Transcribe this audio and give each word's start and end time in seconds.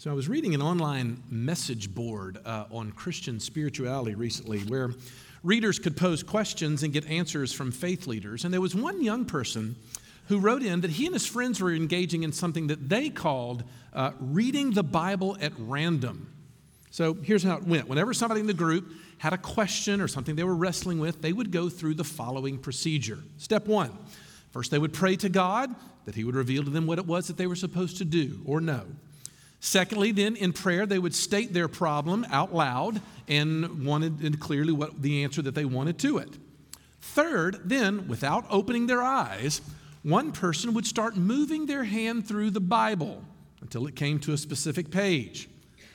So 0.00 0.12
I 0.12 0.14
was 0.14 0.28
reading 0.28 0.54
an 0.54 0.62
online 0.62 1.24
message 1.28 1.92
board 1.92 2.38
uh, 2.44 2.66
on 2.70 2.92
Christian 2.92 3.40
spirituality 3.40 4.14
recently 4.14 4.60
where 4.60 4.90
readers 5.42 5.80
could 5.80 5.96
pose 5.96 6.22
questions 6.22 6.84
and 6.84 6.92
get 6.92 7.04
answers 7.08 7.52
from 7.52 7.72
faith 7.72 8.06
leaders. 8.06 8.44
And 8.44 8.54
there 8.54 8.60
was 8.60 8.76
one 8.76 9.02
young 9.02 9.24
person 9.24 9.74
who 10.28 10.38
wrote 10.38 10.62
in 10.62 10.82
that 10.82 10.92
he 10.92 11.06
and 11.06 11.14
his 11.16 11.26
friends 11.26 11.60
were 11.60 11.72
engaging 11.72 12.22
in 12.22 12.30
something 12.30 12.68
that 12.68 12.88
they 12.88 13.10
called 13.10 13.64
uh, 13.92 14.12
reading 14.20 14.70
the 14.70 14.84
Bible 14.84 15.36
at 15.40 15.52
random. 15.58 16.32
So 16.92 17.14
here's 17.14 17.42
how 17.42 17.56
it 17.56 17.64
went. 17.64 17.88
Whenever 17.88 18.14
somebody 18.14 18.40
in 18.40 18.46
the 18.46 18.54
group 18.54 18.92
had 19.18 19.32
a 19.32 19.38
question 19.38 20.00
or 20.00 20.06
something 20.06 20.36
they 20.36 20.44
were 20.44 20.54
wrestling 20.54 21.00
with, 21.00 21.22
they 21.22 21.32
would 21.32 21.50
go 21.50 21.68
through 21.68 21.94
the 21.94 22.04
following 22.04 22.56
procedure. 22.56 23.18
Step 23.38 23.66
one 23.66 23.98
first, 24.52 24.70
they 24.70 24.78
would 24.78 24.92
pray 24.92 25.16
to 25.16 25.28
God 25.28 25.74
that 26.04 26.14
He 26.14 26.22
would 26.22 26.36
reveal 26.36 26.62
to 26.62 26.70
them 26.70 26.86
what 26.86 27.00
it 27.00 27.06
was 27.06 27.26
that 27.26 27.36
they 27.36 27.48
were 27.48 27.56
supposed 27.56 27.96
to 27.96 28.04
do 28.04 28.40
or 28.44 28.60
know. 28.60 28.86
Secondly, 29.60 30.12
then 30.12 30.36
in 30.36 30.52
prayer, 30.52 30.86
they 30.86 30.98
would 30.98 31.14
state 31.14 31.52
their 31.52 31.68
problem 31.68 32.24
out 32.30 32.54
loud 32.54 33.00
and 33.26 33.84
wanted 33.84 34.20
and 34.22 34.38
clearly 34.38 34.72
what 34.72 35.02
the 35.02 35.24
answer 35.24 35.42
that 35.42 35.54
they 35.54 35.64
wanted 35.64 35.98
to 35.98 36.18
it. 36.18 36.30
Third, 37.00 37.62
then, 37.64 38.06
without 38.08 38.46
opening 38.50 38.86
their 38.86 39.02
eyes, 39.02 39.60
one 40.02 40.32
person 40.32 40.74
would 40.74 40.86
start 40.86 41.16
moving 41.16 41.66
their 41.66 41.84
hand 41.84 42.26
through 42.26 42.50
the 42.50 42.60
Bible 42.60 43.24
until 43.60 43.86
it 43.86 43.96
came 43.96 44.18
to 44.20 44.32
a 44.32 44.38
specific 44.38 44.90
page. 44.90 45.48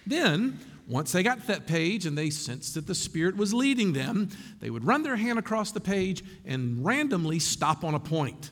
Then, 0.05 0.59
once 0.87 1.13
they 1.13 1.23
got 1.23 1.41
to 1.41 1.47
that 1.47 1.65
page 1.65 2.05
and 2.05 2.17
they 2.17 2.29
sensed 2.29 2.73
that 2.73 2.87
the 2.87 2.95
Spirit 2.95 3.37
was 3.37 3.53
leading 3.53 3.93
them, 3.93 4.29
they 4.59 4.69
would 4.69 4.85
run 4.85 5.03
their 5.03 5.15
hand 5.15 5.39
across 5.39 5.71
the 5.71 5.79
page 5.79 6.23
and 6.45 6.83
randomly 6.83 7.39
stop 7.39 7.85
on 7.85 7.93
a 7.93 7.99
point. 7.99 8.51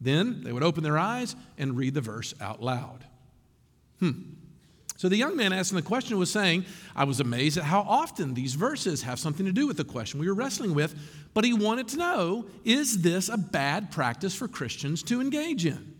Then 0.00 0.42
they 0.44 0.52
would 0.52 0.62
open 0.62 0.84
their 0.84 0.98
eyes 0.98 1.34
and 1.58 1.76
read 1.76 1.94
the 1.94 2.00
verse 2.00 2.34
out 2.40 2.62
loud. 2.62 3.04
Hmm. 3.98 4.33
So 4.96 5.08
the 5.08 5.16
young 5.16 5.36
man 5.36 5.52
asking 5.52 5.76
the 5.76 5.82
question 5.82 6.18
was 6.18 6.30
saying, 6.30 6.66
I 6.94 7.04
was 7.04 7.18
amazed 7.20 7.58
at 7.58 7.64
how 7.64 7.80
often 7.80 8.34
these 8.34 8.54
verses 8.54 9.02
have 9.02 9.18
something 9.18 9.44
to 9.44 9.52
do 9.52 9.66
with 9.66 9.76
the 9.76 9.84
question 9.84 10.20
we 10.20 10.28
were 10.28 10.34
wrestling 10.34 10.74
with, 10.74 10.94
but 11.34 11.44
he 11.44 11.52
wanted 11.52 11.88
to 11.88 11.96
know 11.96 12.46
is 12.64 13.02
this 13.02 13.28
a 13.28 13.36
bad 13.36 13.90
practice 13.90 14.34
for 14.34 14.46
Christians 14.46 15.02
to 15.04 15.20
engage 15.20 15.66
in? 15.66 15.94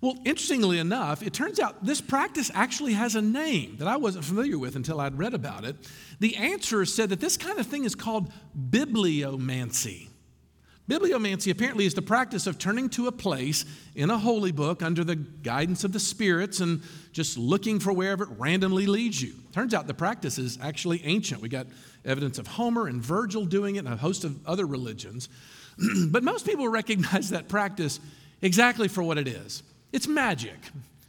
Well, 0.00 0.18
interestingly 0.24 0.78
enough, 0.78 1.22
it 1.22 1.32
turns 1.32 1.60
out 1.60 1.84
this 1.84 2.00
practice 2.00 2.50
actually 2.54 2.92
has 2.94 3.14
a 3.14 3.22
name 3.22 3.76
that 3.78 3.86
I 3.86 3.96
wasn't 3.96 4.24
familiar 4.24 4.58
with 4.58 4.74
until 4.74 5.00
I'd 5.00 5.16
read 5.16 5.32
about 5.32 5.64
it. 5.64 5.76
The 6.18 6.36
answer 6.36 6.84
said 6.84 7.08
that 7.10 7.20
this 7.20 7.36
kind 7.36 7.58
of 7.60 7.66
thing 7.68 7.84
is 7.84 7.94
called 7.94 8.32
bibliomancy. 8.70 10.08
Bibliomancy 10.88 11.52
apparently 11.52 11.86
is 11.86 11.94
the 11.94 12.02
practice 12.02 12.48
of 12.48 12.58
turning 12.58 12.88
to 12.90 13.06
a 13.06 13.12
place 13.12 13.64
in 13.94 14.10
a 14.10 14.18
holy 14.18 14.50
book 14.50 14.82
under 14.82 15.04
the 15.04 15.14
guidance 15.14 15.84
of 15.84 15.92
the 15.92 16.00
spirits 16.00 16.58
and 16.58 16.82
just 17.12 17.38
looking 17.38 17.78
for 17.78 17.92
wherever 17.92 18.24
it 18.24 18.30
randomly 18.36 18.86
leads 18.86 19.22
you. 19.22 19.34
Turns 19.52 19.74
out 19.74 19.86
the 19.86 19.94
practice 19.94 20.38
is 20.38 20.58
actually 20.60 21.00
ancient. 21.04 21.40
We 21.40 21.48
got 21.48 21.68
evidence 22.04 22.38
of 22.38 22.48
Homer 22.48 22.88
and 22.88 23.00
Virgil 23.00 23.44
doing 23.44 23.76
it 23.76 23.80
and 23.80 23.94
a 23.94 23.96
host 23.96 24.24
of 24.24 24.44
other 24.46 24.66
religions. 24.66 25.28
but 26.08 26.24
most 26.24 26.44
people 26.44 26.66
recognize 26.68 27.30
that 27.30 27.48
practice 27.48 28.00
exactly 28.40 28.88
for 28.88 29.02
what 29.02 29.18
it 29.18 29.28
is 29.28 29.62
it's 29.92 30.08
magic, 30.08 30.58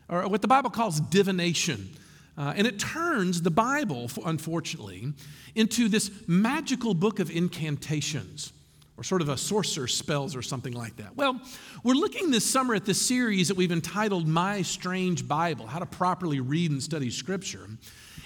or 0.10 0.28
what 0.28 0.42
the 0.42 0.48
Bible 0.48 0.70
calls 0.70 1.00
divination. 1.00 1.90
Uh, 2.38 2.54
and 2.56 2.68
it 2.68 2.80
turns 2.80 3.44
the 3.44 3.52
Bible, 3.52 4.10
unfortunately, 4.26 5.14
into 5.56 5.88
this 5.88 6.12
magical 6.28 6.94
book 6.94 7.20
of 7.20 7.30
incantations 7.30 8.52
or 8.98 9.04
sort 9.04 9.22
of 9.22 9.30
a 9.30 9.38
sorcerer 9.38 9.88
spells 9.88 10.36
or 10.36 10.42
something 10.42 10.74
like 10.74 10.98
that. 10.98 11.16
Well, 11.16 11.42
we're 11.84 11.96
looking 11.96 12.32
this 12.32 12.46
summer 12.46 12.76
at 12.76 12.86
this 12.86 13.02
series 13.02 13.48
that 13.48 13.58
we've 13.58 13.72
entitled 13.72 14.28
My 14.28 14.62
Strange 14.62 15.28
Bible 15.28 15.66
How 15.66 15.80
to 15.80 15.86
Properly 15.86 16.40
Read 16.40 16.72
and 16.72 16.82
Study 16.82 17.10
Scripture. 17.10 17.68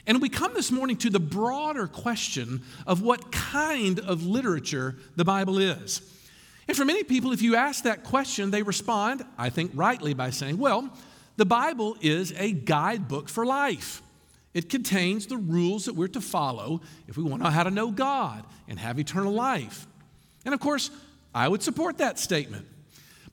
And 0.05 0.21
we 0.21 0.29
come 0.29 0.53
this 0.53 0.71
morning 0.71 0.97
to 0.97 1.09
the 1.09 1.19
broader 1.19 1.87
question 1.87 2.63
of 2.85 3.01
what 3.01 3.31
kind 3.31 3.99
of 3.99 4.25
literature 4.25 4.95
the 5.15 5.25
Bible 5.25 5.57
is. 5.57 6.01
And 6.67 6.75
for 6.75 6.83
many 6.83 7.03
people, 7.03 7.31
if 7.31 7.41
you 7.41 7.55
ask 7.55 7.85
that 7.85 8.03
question, 8.03 8.51
they 8.51 8.61
respond, 8.61 9.25
I 9.37 9.49
think 9.49 9.71
rightly, 9.73 10.13
by 10.13 10.31
saying, 10.31 10.57
well, 10.57 10.89
the 11.37 11.45
Bible 11.45 11.95
is 12.01 12.33
a 12.37 12.51
guidebook 12.51 13.29
for 13.29 13.45
life. 13.45 14.01
It 14.53 14.69
contains 14.69 15.27
the 15.27 15.37
rules 15.37 15.85
that 15.85 15.93
we're 15.93 16.07
to 16.09 16.21
follow 16.21 16.81
if 17.07 17.15
we 17.15 17.23
want 17.23 17.41
to 17.41 17.45
know 17.45 17.51
how 17.51 17.63
to 17.63 17.71
know 17.71 17.91
God 17.91 18.43
and 18.67 18.79
have 18.79 18.99
eternal 18.99 19.31
life. 19.31 19.86
And 20.47 20.53
of 20.53 20.61
course, 20.61 20.91
I 21.35 21.49
would 21.49 21.61
support 21.61 21.97
that 21.97 22.17
statement. 22.17 22.65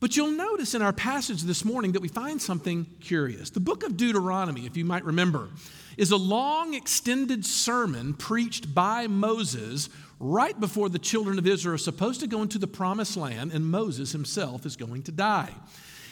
But 0.01 0.17
you'll 0.17 0.33
notice 0.33 0.75
in 0.75 0.83
our 0.83 0.93
passage 0.93 1.43
this 1.43 1.65
morning 1.65 1.93
that 1.93 2.03
we 2.03 2.09
find 2.09 2.43
something 2.43 2.87
curious. 3.01 3.51
The 3.51 3.61
book 3.61 3.85
of 3.85 3.97
Deuteronomy, 3.97 4.67
if 4.67 4.77
you 4.77 4.85
might 4.85 5.05
remember, 5.05 5.49
is 5.97 6.11
a 6.11 6.17
long, 6.17 6.75
extended 6.75 7.47
sermon 7.47 8.15
preached 8.15 8.75
by 8.75 9.07
Moses 9.07 9.91
right 10.19 10.59
before 10.59 10.89
the 10.89 10.99
children 10.99 11.39
of 11.39 11.47
Israel 11.47 11.77
are 11.77 11.79
supposed 11.79 12.19
to 12.19 12.27
go 12.27 12.43
into 12.43 12.59
the 12.59 12.67
promised 12.67 13.17
land, 13.17 13.53
and 13.53 13.65
Moses 13.65 14.11
himself 14.11 14.67
is 14.67 14.75
going 14.75 15.05
to 15.05 15.13
die. 15.13 15.55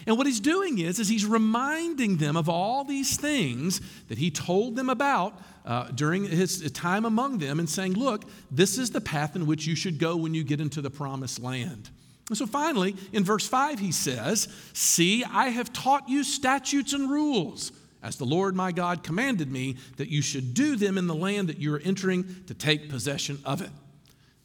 And 0.07 0.17
what 0.17 0.27
he's 0.27 0.41
doing 0.41 0.79
is, 0.79 0.99
is 0.99 1.09
he's 1.09 1.27
reminding 1.27 2.17
them 2.17 2.37
of 2.37 2.49
all 2.49 2.85
these 2.85 3.17
things 3.17 3.81
that 4.09 4.19
he 4.19 4.31
told 4.31 4.77
them 4.77 4.91
about 4.91 5.41
uh, 5.65 5.85
during 5.93 6.25
his 6.25 6.71
time 6.73 7.05
among 7.05 7.39
them 7.39 7.61
and 7.61 7.69
saying, 7.69 7.95
look, 7.95 8.25
this 8.51 8.79
is 8.79 8.91
the 8.91 9.01
path 9.01 9.37
in 9.37 9.47
which 9.47 9.67
you 9.67 9.77
should 9.77 9.99
go 9.99 10.17
when 10.17 10.35
you 10.35 10.43
get 10.43 10.61
into 10.61 10.81
the 10.81 10.91
promised 10.91 11.41
land. 11.41 11.91
And 12.29 12.39
so 12.39 12.47
finally, 12.47 12.97
in 13.13 13.25
verse 13.25 13.47
5, 13.47 13.79
he 13.79 13.93
says, 13.93 14.49
See, 14.73 15.25
I 15.25 15.49
have 15.49 15.73
taught 15.73 16.09
you 16.09 16.25
statutes 16.25 16.93
and 16.93 17.11
rules, 17.11 17.73
as 18.03 18.17
the 18.17 18.25
Lord 18.25 18.57
my 18.57 18.73
God 18.73 19.03
commanded 19.03 19.51
me, 19.51 19.77
that 19.97 20.09
you 20.09 20.23
should 20.23 20.55
do 20.55 20.77
them 20.77 20.99
in 20.99 21.07
the 21.07 21.15
land 21.15 21.49
that 21.49 21.59
you 21.59 21.75
are 21.75 21.81
entering 21.81 22.25
to 22.47 22.55
take 22.55 22.89
possession 22.89 23.39
of 23.45 23.61
it. 23.61 23.71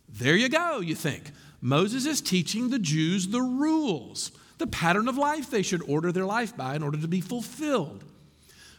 There 0.10 0.36
you 0.36 0.50
go, 0.50 0.80
you 0.80 0.96
think. 0.96 1.32
Moses 1.62 2.06
is 2.06 2.22
teaching 2.22 2.70
the 2.70 2.80
Jews 2.80 3.28
the 3.28 3.42
rules, 3.42 4.32
the 4.58 4.68
pattern 4.68 5.08
of 5.08 5.18
life 5.18 5.50
they 5.50 5.62
should 5.62 5.82
order 5.88 6.12
their 6.12 6.26
life 6.26 6.56
by 6.56 6.76
in 6.76 6.84
order 6.84 6.98
to 6.98 7.08
be 7.08 7.22
fulfilled. 7.22 8.04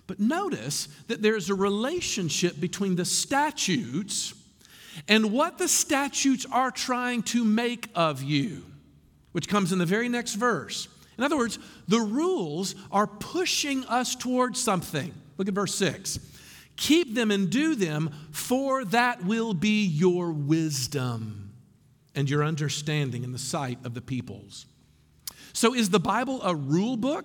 But 0.07 0.19
notice 0.19 0.89
that 1.09 1.23
there's 1.23 1.51
a 1.51 1.55
relationship 1.55 2.59
between 2.59 2.97
the 2.97 3.05
statutes 3.05 4.35
and 5.07 5.33
what 5.33 5.59
the 5.59 5.69
statutes 5.69 6.47
are 6.51 6.71
trying 6.71 7.23
to 7.25 7.45
make 7.45 7.89
of 7.95 8.23
you, 8.23 8.65
which 9.33 9.49
comes 9.49 9.73
in 9.73 9.79
the 9.79 9.87
very 9.87 10.09
next 10.09 10.35
verse. 10.35 10.89
In 11.19 11.25
other 11.25 11.37
words, 11.37 11.59
the 11.87 12.01
rules 12.01 12.75
are 12.91 13.07
pushing 13.07 13.85
us 13.85 14.15
towards 14.15 14.61
something. 14.61 15.13
Look 15.37 15.49
at 15.49 15.55
verse 15.55 15.75
6. 15.75 16.19
Keep 16.77 17.15
them 17.15 17.31
and 17.31 17.51
do 17.51 17.75
them, 17.75 18.11
for 18.31 18.85
that 18.87 19.25
will 19.25 19.53
be 19.53 19.85
your 19.85 20.33
wisdom 20.33 21.51
and 22.15 22.31
your 22.31 22.45
understanding 22.45 23.25
in 23.25 23.33
the 23.33 23.39
sight 23.39 23.79
of 23.85 23.95
the 23.95 24.01
peoples. 24.01 24.67
So, 25.59 25.75
is 25.75 25.91
the 25.91 25.99
Bible 25.99 26.41
a 26.45 26.55
rule 26.55 26.97
book? 26.97 27.25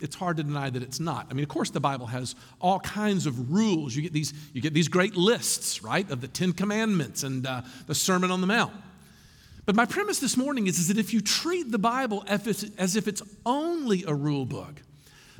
it's 0.00 0.16
hard 0.16 0.38
to 0.38 0.42
deny 0.42 0.70
that 0.70 0.82
it's 0.82 0.98
not. 0.98 1.26
I 1.30 1.34
mean, 1.34 1.42
of 1.42 1.50
course, 1.50 1.68
the 1.68 1.80
Bible 1.80 2.06
has 2.06 2.34
all 2.62 2.80
kinds 2.80 3.26
of 3.26 3.52
rules. 3.52 3.94
You 3.94 4.00
get 4.00 4.14
these, 4.14 4.32
you 4.54 4.62
get 4.62 4.72
these 4.72 4.88
great 4.88 5.16
lists, 5.16 5.82
right, 5.82 6.10
of 6.10 6.22
the 6.22 6.28
Ten 6.28 6.54
Commandments 6.54 7.24
and 7.24 7.46
uh, 7.46 7.60
the 7.86 7.94
Sermon 7.94 8.30
on 8.30 8.40
the 8.40 8.46
Mount. 8.46 8.72
But 9.66 9.76
my 9.76 9.84
premise 9.84 10.18
this 10.18 10.34
morning 10.34 10.66
is, 10.66 10.78
is 10.78 10.88
that 10.88 10.96
if 10.96 11.12
you 11.12 11.20
treat 11.20 11.70
the 11.70 11.78
Bible 11.78 12.24
as 12.26 12.96
if 12.96 13.06
it's 13.06 13.22
only 13.44 14.02
a 14.04 14.14
rule 14.14 14.46
book, 14.46 14.80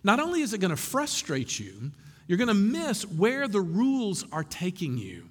not 0.04 0.20
only 0.20 0.42
is 0.42 0.52
it 0.52 0.58
going 0.58 0.70
to 0.70 0.76
frustrate 0.76 1.58
you, 1.58 1.92
you're 2.26 2.38
going 2.38 2.48
to 2.48 2.54
miss 2.54 3.06
where 3.06 3.48
the 3.48 3.62
rules 3.62 4.26
are 4.32 4.44
taking 4.44 4.98
you. 4.98 5.30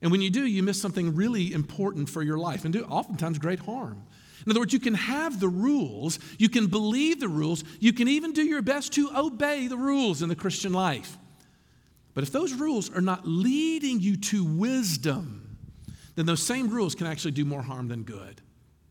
And 0.00 0.10
when 0.10 0.22
you 0.22 0.30
do, 0.30 0.46
you 0.46 0.62
miss 0.62 0.80
something 0.80 1.14
really 1.14 1.52
important 1.52 2.08
for 2.08 2.22
your 2.22 2.38
life 2.38 2.64
and 2.64 2.72
do 2.72 2.84
oftentimes 2.84 3.38
great 3.38 3.60
harm. 3.60 4.02
In 4.44 4.50
other 4.50 4.60
words, 4.60 4.72
you 4.72 4.80
can 4.80 4.94
have 4.94 5.40
the 5.40 5.48
rules, 5.48 6.18
you 6.38 6.48
can 6.48 6.66
believe 6.66 7.20
the 7.20 7.28
rules, 7.28 7.64
you 7.78 7.92
can 7.92 8.08
even 8.08 8.32
do 8.32 8.42
your 8.42 8.62
best 8.62 8.92
to 8.94 9.10
obey 9.14 9.66
the 9.66 9.76
rules 9.76 10.22
in 10.22 10.28
the 10.28 10.36
Christian 10.36 10.72
life. 10.72 11.18
But 12.14 12.24
if 12.24 12.32
those 12.32 12.52
rules 12.54 12.94
are 12.94 13.00
not 13.00 13.26
leading 13.26 14.00
you 14.00 14.16
to 14.16 14.44
wisdom, 14.44 15.56
then 16.16 16.26
those 16.26 16.42
same 16.42 16.68
rules 16.68 16.94
can 16.94 17.06
actually 17.06 17.32
do 17.32 17.44
more 17.44 17.62
harm 17.62 17.88
than 17.88 18.02
good. 18.02 18.40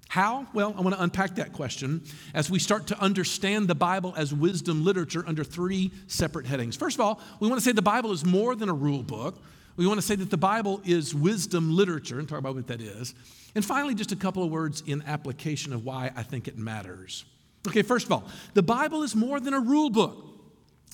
How? 0.08 0.48
Well, 0.54 0.74
I 0.76 0.82
want 0.82 0.96
to 0.96 1.04
unpack 1.04 1.36
that 1.36 1.54
question 1.54 2.04
as 2.34 2.50
we 2.50 2.58
start 2.58 2.88
to 2.88 3.00
understand 3.00 3.68
the 3.68 3.76
Bible 3.76 4.16
as 4.18 4.34
wisdom 4.34 4.84
literature 4.84 5.24
under 5.28 5.44
three 5.44 5.92
separate 6.08 6.48
headings. 6.48 6.76
First 6.76 6.96
of 6.96 7.02
all, 7.02 7.22
we 7.40 7.48
want 7.48 7.62
to 7.62 7.64
say 7.64 7.74
the 7.74 7.82
Bible 7.84 8.12
is 8.12 8.26
more 8.26 8.56
than 8.56 8.70
a 8.70 8.74
rule 8.74 9.04
book. 9.04 9.44
We 9.80 9.88
want 9.88 9.98
to 9.98 10.06
say 10.06 10.16
that 10.16 10.30
the 10.30 10.36
Bible 10.36 10.82
is 10.84 11.16
wisdom 11.16 11.74
literature 11.74 12.20
and 12.20 12.28
talk 12.28 12.40
about 12.40 12.54
what 12.54 12.68
that 12.68 12.82
is. 12.82 13.16
And 13.56 13.64
finally, 13.64 13.96
just 13.96 14.12
a 14.12 14.16
couple 14.18 14.44
of 14.44 14.52
words 14.52 14.84
in 14.86 15.02
application 15.04 15.72
of 15.72 15.86
why 15.86 16.12
I 16.18 16.22
think 16.22 16.50
it 16.50 16.58
matters. 16.58 17.24
Okay, 17.66 17.82
first 17.82 18.06
of 18.06 18.12
all, 18.12 18.26
the 18.56 18.62
Bible 18.62 19.04
is 19.04 19.16
more 19.16 19.40
than 19.40 19.54
a 19.54 19.60
rule 19.62 19.90
book. 19.90 20.39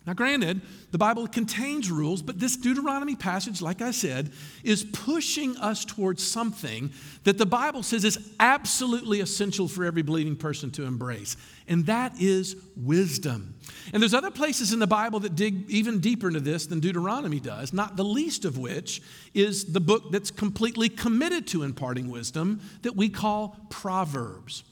Now, 0.05 0.13
granted, 0.13 0.61
the 0.91 0.99
Bible 0.99 1.27
contains 1.27 1.89
rules, 1.89 2.21
but 2.21 2.39
this 2.39 2.55
Deuteronomy 2.55 3.15
passage, 3.15 3.59
like 3.59 3.81
I 3.81 3.89
said, 3.89 4.31
is 4.63 4.83
pushing 4.83 5.57
us 5.57 5.83
towards 5.83 6.25
something 6.25 6.91
that 7.23 7.39
the 7.39 7.45
Bible 7.47 7.81
says 7.81 8.03
is 8.03 8.19
absolutely 8.39 9.19
essential 9.19 9.67
for 9.67 9.83
every 9.83 10.03
believing 10.03 10.35
person 10.35 10.69
to 10.71 10.83
embrace, 10.83 11.37
and 11.67 11.87
that 11.87 12.13
is 12.21 12.55
wisdom. 12.77 13.55
And 13.93 14.01
there's 14.01 14.13
other 14.13 14.29
places 14.29 14.73
in 14.73 14.79
the 14.79 14.85
Bible 14.85 15.19
that 15.21 15.35
dig 15.35 15.67
even 15.71 15.99
deeper 15.99 16.27
into 16.27 16.39
this 16.39 16.67
than 16.67 16.79
Deuteronomy 16.79 17.39
does, 17.39 17.73
not 17.73 17.95
the 17.95 18.05
least 18.05 18.45
of 18.45 18.59
which 18.59 19.01
is 19.33 19.73
the 19.73 19.81
book 19.81 20.11
that's 20.11 20.29
completely 20.29 20.87
committed 20.87 21.47
to 21.47 21.63
imparting 21.63 22.11
wisdom 22.11 22.61
that 22.83 22.95
we 22.95 23.09
call 23.09 23.57
Proverbs. 23.71 24.63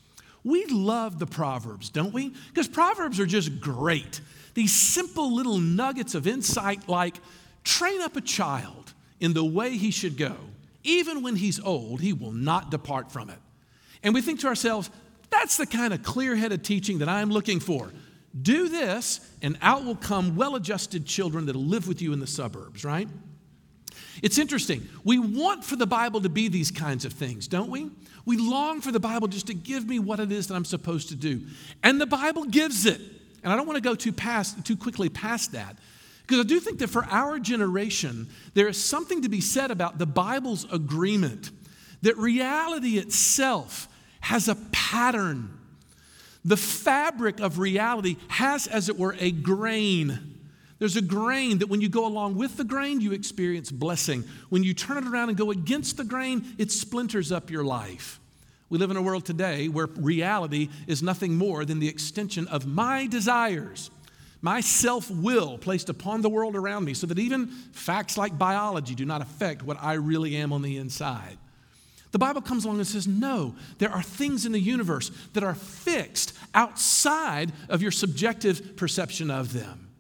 We 0.44 0.66
love 0.66 1.18
the 1.20 1.26
Proverbs, 1.26 1.90
don't 1.90 2.14
we? 2.14 2.34
Because 2.50 2.68
Proverbs 2.68 3.20
are 3.20 3.26
just 3.26 3.60
great. 3.60 4.22
These 4.54 4.74
simple 4.74 5.34
little 5.34 5.58
nuggets 5.58 6.16
of 6.16 6.28
insight, 6.28 6.88
like 6.88 7.16
train 7.64 8.02
up 8.02 8.16
a 8.16 8.22
child 8.22 8.94
in 9.20 9.34
the 9.34 9.44
way 9.44 9.78
he 9.78 9.92
should 9.92 10.18
go. 10.18 10.36
Even 10.84 11.24
when 11.24 11.36
he's 11.36 11.60
old, 11.60 12.02
he 12.02 12.14
will 12.14 12.32
not 12.32 12.70
depart 12.70 13.12
from 13.12 13.30
it. 13.30 13.40
And 14.04 14.14
we 14.14 14.22
think 14.22 14.42
to 14.42 14.48
ourselves, 14.48 14.90
that's 15.30 15.58
the 15.58 15.66
kind 15.66 15.94
of 15.94 16.04
clear 16.04 16.36
headed 16.36 16.64
teaching 16.64 17.00
that 17.00 17.10
I'm 17.10 17.30
looking 17.30 17.60
for. 17.60 17.92
Do 18.40 18.68
this, 18.68 19.32
and 19.42 19.58
out 19.62 19.86
will 19.86 19.96
come 19.96 20.36
well 20.36 20.56
adjusted 20.56 21.06
children 21.06 21.46
that'll 21.46 21.64
live 21.64 21.88
with 21.88 22.02
you 22.02 22.14
in 22.14 22.20
the 22.20 22.28
suburbs, 22.28 22.84
right? 22.84 23.08
It's 24.22 24.38
interesting. 24.38 24.88
We 25.04 25.20
want 25.20 25.64
for 25.64 25.76
the 25.76 25.88
Bible 25.88 26.22
to 26.22 26.30
be 26.30 26.48
these 26.48 26.72
kinds 26.72 27.06
of 27.06 27.14
things, 27.14 27.48
don't 27.48 27.70
we? 27.70 27.90
We 28.26 28.38
long 28.38 28.82
for 28.82 28.92
the 28.92 29.00
Bible 29.00 29.28
just 29.28 29.48
to 29.48 29.54
give 29.54 29.88
me 29.88 30.00
what 30.00 30.20
it 30.20 30.32
is 30.32 30.48
that 30.48 30.56
I'm 30.56 30.66
supposed 30.66 31.10
to 31.10 31.16
do. 31.16 31.42
And 31.82 32.00
the 32.00 32.06
Bible 32.06 32.46
gives 32.46 32.86
it. 32.86 33.02
And 33.44 33.52
I 33.52 33.56
don't 33.56 33.68
want 33.68 33.78
to 33.78 33.88
go 33.88 33.96
too 33.96 34.14
past 34.14 34.66
too 34.66 34.78
quickly 34.78 35.10
past 35.10 35.52
that. 35.52 35.78
Because 36.22 36.40
I 36.40 36.48
do 36.48 36.60
think 36.60 36.80
that 36.80 36.90
for 36.90 37.04
our 37.06 37.38
generation, 37.38 38.30
there 38.54 38.68
is 38.68 38.82
something 38.82 39.22
to 39.24 39.30
be 39.30 39.42
said 39.42 39.72
about 39.72 39.98
the 39.98 40.06
Bible's 40.06 40.66
agreement 40.72 41.52
that 42.02 42.18
reality 42.18 42.98
itself 42.98 43.90
has 44.22 44.48
a 44.48 44.56
pattern. 44.72 45.60
The 46.46 46.58
fabric 46.58 47.40
of 47.40 47.60
reality 47.60 48.18
has, 48.30 48.68
as 48.68 48.88
it 48.88 48.98
were, 48.98 49.16
a 49.20 49.32
grain. 49.32 50.38
There's 50.80 50.96
a 50.96 51.02
grain 51.02 51.60
that 51.60 51.68
when 51.68 51.82
you 51.82 51.90
go 51.90 52.06
along 52.06 52.36
with 52.36 52.58
the 52.58 52.64
grain, 52.64 53.02
you 53.02 53.12
experience 53.12 53.72
blessing. 53.72 54.24
When 54.50 54.64
you 54.64 54.74
turn 54.74 54.98
it 54.98 55.08
around 55.08 55.30
and 55.30 55.38
go 55.38 55.52
against 55.52 55.98
the 55.98 56.04
grain, 56.04 56.56
it 56.58 56.72
splinters 56.72 57.32
up 57.32 57.50
your 57.50 57.64
life. 57.64 58.20
We 58.74 58.80
live 58.80 58.90
in 58.90 58.98
a 58.98 59.04
world 59.04 59.24
today 59.24 59.68
where 59.68 59.86
reality 59.86 60.70
is 60.88 61.04
nothing 61.04 61.36
more 61.36 61.64
than 61.64 61.78
the 61.78 61.88
extension 61.88 62.48
of 62.48 62.66
my 62.66 63.06
desires, 63.06 63.92
my 64.42 64.62
self 64.62 65.12
will 65.12 65.60
placed 65.60 65.90
upon 65.90 66.24
the 66.24 66.30
world 66.30 66.56
around 66.56 66.84
me, 66.84 66.96
so 66.96 67.06
that 67.06 67.20
even 67.20 67.50
facts 67.72 68.18
like 68.18 68.36
biology 68.36 68.96
do 68.96 69.06
not 69.06 69.22
affect 69.22 69.62
what 69.62 69.78
I 69.80 69.94
really 69.94 70.36
am 70.38 70.52
on 70.52 70.64
the 70.64 70.78
inside. 70.78 71.38
The 72.10 72.18
Bible 72.18 72.42
comes 72.42 72.66
along 72.66 72.78
and 72.78 72.88
says, 72.88 73.08
no, 73.08 73.54
there 73.78 73.92
are 73.92 74.02
things 74.02 74.44
in 74.44 74.52
the 74.52 74.60
universe 74.60 75.12
that 75.34 75.44
are 75.44 75.54
fixed 75.54 76.34
outside 76.56 77.52
of 77.70 77.84
your 77.84 77.92
subjective 77.92 78.76
perception 78.76 79.30
of 79.30 79.54
them. 79.54 79.92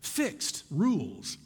Fixed 0.00 0.64
rules. 0.70 1.36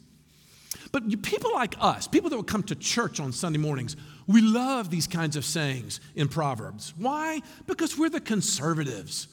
But 0.93 1.21
people 1.21 1.53
like 1.53 1.75
us, 1.81 2.07
people 2.07 2.29
that 2.29 2.37
would 2.37 2.47
come 2.47 2.63
to 2.63 2.75
church 2.75 3.19
on 3.19 3.33
Sunday 3.33 3.59
mornings, 3.59 3.97
we 4.27 4.41
love 4.41 4.89
these 4.89 5.07
kinds 5.07 5.35
of 5.35 5.45
sayings 5.45 5.99
in 6.15 6.27
Proverbs. 6.27 6.93
Why? 6.97 7.41
Because 7.65 7.97
we're 7.97 8.09
the 8.09 8.19
conservatives. 8.19 9.27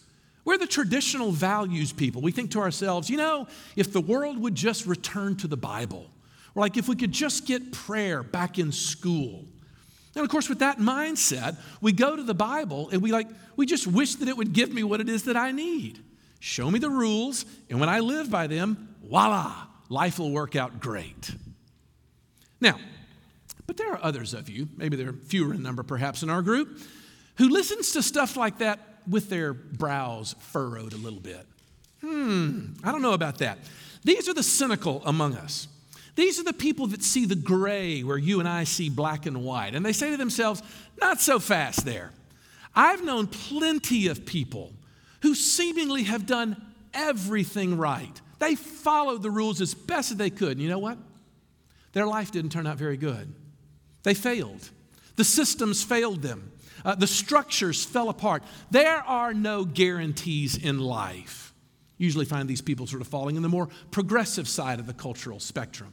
We're 0.44 0.58
the 0.58 0.66
traditional 0.66 1.32
values 1.32 1.92
people. 1.92 2.22
We 2.22 2.30
think 2.30 2.52
to 2.52 2.60
ourselves, 2.60 3.10
you 3.10 3.16
know, 3.16 3.48
if 3.76 3.92
the 3.92 4.00
world 4.00 4.38
would 4.38 4.54
just 4.54 4.86
return 4.86 5.36
to 5.36 5.48
the 5.48 5.56
Bible, 5.56 6.10
or 6.54 6.60
like 6.60 6.76
if 6.76 6.88
we 6.88 6.96
could 6.96 7.12
just 7.12 7.46
get 7.46 7.72
prayer 7.72 8.22
back 8.22 8.58
in 8.58 8.70
school. 8.70 9.46
And 10.14 10.22
of 10.22 10.30
course, 10.30 10.48
with 10.48 10.60
that 10.60 10.78
mindset, 10.78 11.56
we 11.80 11.92
go 11.92 12.14
to 12.14 12.22
the 12.22 12.34
Bible 12.34 12.88
and 12.90 13.02
we 13.02 13.10
like, 13.10 13.26
we 13.56 13.66
just 13.66 13.86
wish 13.86 14.14
that 14.16 14.28
it 14.28 14.36
would 14.36 14.52
give 14.52 14.72
me 14.72 14.84
what 14.84 15.00
it 15.00 15.08
is 15.08 15.24
that 15.24 15.36
I 15.36 15.50
need. 15.50 15.98
Show 16.38 16.70
me 16.70 16.78
the 16.78 16.90
rules, 16.90 17.46
and 17.70 17.80
when 17.80 17.88
I 17.88 18.00
live 18.00 18.30
by 18.30 18.46
them, 18.46 18.94
voila, 19.02 19.66
life 19.88 20.18
will 20.18 20.30
work 20.30 20.54
out 20.54 20.78
great. 20.78 21.30
Now, 22.60 22.78
but 23.74 23.82
there 23.82 23.92
are 23.92 24.04
others 24.04 24.34
of 24.34 24.48
you, 24.48 24.68
maybe 24.76 24.96
there 24.96 25.08
are 25.08 25.14
fewer 25.26 25.52
in 25.52 25.60
number 25.60 25.82
perhaps 25.82 26.22
in 26.22 26.30
our 26.30 26.42
group, 26.42 26.78
who 27.38 27.48
listens 27.48 27.90
to 27.92 28.02
stuff 28.02 28.36
like 28.36 28.58
that 28.58 28.78
with 29.08 29.28
their 29.28 29.52
brows 29.52 30.36
furrowed 30.38 30.92
a 30.92 30.96
little 30.96 31.18
bit. 31.18 31.44
Hmm, 32.00 32.74
I 32.84 32.92
don't 32.92 33.02
know 33.02 33.14
about 33.14 33.38
that. 33.38 33.58
These 34.04 34.28
are 34.28 34.34
the 34.34 34.44
cynical 34.44 35.02
among 35.04 35.34
us. 35.34 35.66
These 36.14 36.38
are 36.38 36.44
the 36.44 36.52
people 36.52 36.86
that 36.88 37.02
see 37.02 37.24
the 37.24 37.34
gray 37.34 38.02
where 38.02 38.16
you 38.16 38.38
and 38.38 38.48
I 38.48 38.62
see 38.62 38.90
black 38.90 39.26
and 39.26 39.42
white. 39.42 39.74
And 39.74 39.84
they 39.84 39.92
say 39.92 40.10
to 40.10 40.16
themselves, 40.16 40.62
not 41.00 41.20
so 41.20 41.40
fast 41.40 41.84
there. 41.84 42.12
I've 42.76 43.02
known 43.02 43.26
plenty 43.26 44.06
of 44.06 44.24
people 44.24 44.72
who 45.22 45.34
seemingly 45.34 46.04
have 46.04 46.26
done 46.26 46.62
everything 46.92 47.76
right. 47.76 48.20
They 48.38 48.54
followed 48.54 49.22
the 49.22 49.30
rules 49.30 49.60
as 49.60 49.74
best 49.74 50.12
as 50.12 50.16
they 50.16 50.30
could. 50.30 50.52
And 50.52 50.60
you 50.60 50.68
know 50.68 50.78
what? 50.78 50.98
Their 51.92 52.06
life 52.06 52.30
didn't 52.30 52.52
turn 52.52 52.68
out 52.68 52.76
very 52.76 52.96
good. 52.96 53.34
They 54.04 54.14
failed. 54.14 54.70
The 55.16 55.24
systems 55.24 55.82
failed 55.82 56.22
them. 56.22 56.52
Uh, 56.84 56.94
the 56.94 57.06
structures 57.06 57.84
fell 57.84 58.08
apart. 58.08 58.42
There 58.70 58.98
are 58.98 59.34
no 59.34 59.64
guarantees 59.64 60.56
in 60.56 60.78
life. 60.78 61.52
You 61.98 62.04
Usually 62.04 62.24
find 62.24 62.48
these 62.48 62.60
people 62.60 62.86
sort 62.86 63.00
of 63.00 63.08
falling 63.08 63.36
in 63.36 63.42
the 63.42 63.48
more 63.48 63.68
progressive 63.90 64.48
side 64.48 64.80
of 64.80 64.86
the 64.86 64.94
cultural 64.94 65.40
spectrum. 65.40 65.92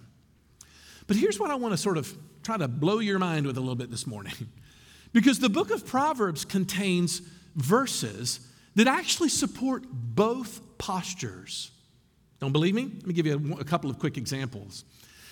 But 1.08 1.16
here's 1.16 1.40
what 1.40 1.50
I 1.50 1.56
want 1.56 1.74
to 1.74 1.78
sort 1.78 1.98
of 1.98 2.14
try 2.44 2.58
to 2.58 2.68
blow 2.68 3.00
your 3.00 3.20
mind 3.20 3.46
with 3.46 3.58
a 3.58 3.60
little 3.60 3.76
bit 3.76 3.90
this 3.90 4.06
morning. 4.06 4.34
because 5.14 5.40
the 5.40 5.50
book 5.50 5.72
of 5.72 5.86
Proverbs 5.86 6.44
contains 6.44 7.22
verses 7.56 8.40
that 8.76 8.88
actually 8.88 9.30
support 9.30 9.86
both 9.92 10.62
postures. 10.78 11.72
Don't 12.40 12.52
believe 12.52 12.74
me? 12.74 12.90
Let 12.94 13.08
me 13.08 13.14
give 13.14 13.26
you 13.26 13.56
a, 13.58 13.62
a 13.62 13.64
couple 13.64 13.90
of 13.90 14.00
quick 14.00 14.18
examples. 14.18 14.84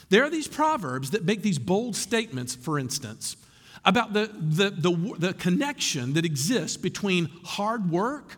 There 0.10 0.24
are 0.24 0.30
these 0.30 0.48
proverbs 0.48 1.12
that 1.12 1.24
make 1.24 1.42
these 1.42 1.60
bold 1.60 1.96
statements, 1.96 2.56
for 2.56 2.80
instance, 2.80 3.38
about 3.86 4.14
the, 4.14 4.30
the, 4.34 4.70
the, 4.72 5.16
the 5.18 5.34
connection 5.34 6.14
that 6.14 6.26
exists 6.26 6.78
between 6.78 7.30
hard 7.44 7.90
work 7.92 8.38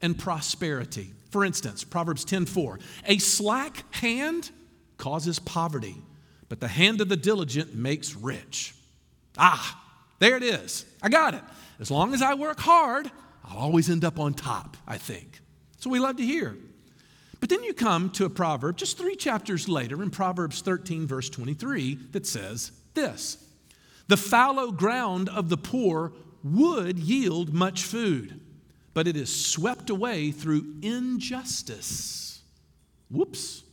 and 0.00 0.18
prosperity. 0.18 1.12
For 1.30 1.44
instance, 1.44 1.84
Proverbs 1.84 2.24
10:4, 2.24 2.80
a 3.06 3.18
slack 3.18 3.84
hand 3.94 4.50
causes 4.98 5.38
poverty, 5.38 5.96
but 6.48 6.60
the 6.60 6.68
hand 6.68 7.00
of 7.00 7.08
the 7.08 7.16
diligent 7.16 7.74
makes 7.74 8.14
rich. 8.14 8.74
Ah, 9.38 9.80
there 10.18 10.36
it 10.36 10.42
is. 10.42 10.84
I 11.00 11.08
got 11.08 11.34
it. 11.34 11.42
As 11.80 11.90
long 11.90 12.12
as 12.12 12.20
I 12.20 12.34
work 12.34 12.60
hard, 12.60 13.10
I'll 13.44 13.58
always 13.58 13.88
end 13.88 14.04
up 14.04 14.20
on 14.20 14.34
top, 14.34 14.76
I 14.86 14.98
think. 14.98 15.40
So 15.78 15.88
we 15.88 15.98
love 15.98 16.16
to 16.16 16.24
hear. 16.24 16.56
But 17.42 17.48
then 17.48 17.64
you 17.64 17.74
come 17.74 18.10
to 18.10 18.24
a 18.24 18.30
proverb 18.30 18.76
just 18.76 18.96
three 18.96 19.16
chapters 19.16 19.68
later 19.68 20.00
in 20.00 20.10
Proverbs 20.10 20.60
13, 20.60 21.08
verse 21.08 21.28
23, 21.28 21.98
that 22.12 22.24
says 22.24 22.70
this 22.94 23.36
The 24.06 24.16
fallow 24.16 24.70
ground 24.70 25.28
of 25.28 25.48
the 25.48 25.56
poor 25.56 26.12
would 26.44 27.00
yield 27.00 27.52
much 27.52 27.82
food, 27.82 28.38
but 28.94 29.08
it 29.08 29.16
is 29.16 29.34
swept 29.34 29.90
away 29.90 30.30
through 30.30 30.76
injustice. 30.82 32.42
Whoops. 33.10 33.64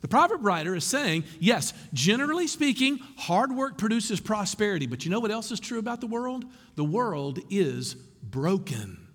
The 0.00 0.08
proverb 0.08 0.44
writer 0.44 0.74
is 0.74 0.82
saying, 0.82 1.22
yes, 1.38 1.72
generally 1.94 2.48
speaking, 2.48 2.98
hard 3.16 3.52
work 3.52 3.78
produces 3.78 4.18
prosperity, 4.18 4.88
but 4.88 5.04
you 5.04 5.12
know 5.12 5.20
what 5.20 5.30
else 5.30 5.52
is 5.52 5.60
true 5.60 5.78
about 5.78 6.00
the 6.00 6.08
world? 6.08 6.44
The 6.74 6.82
world 6.82 7.38
is 7.50 7.94
broken. 7.94 9.06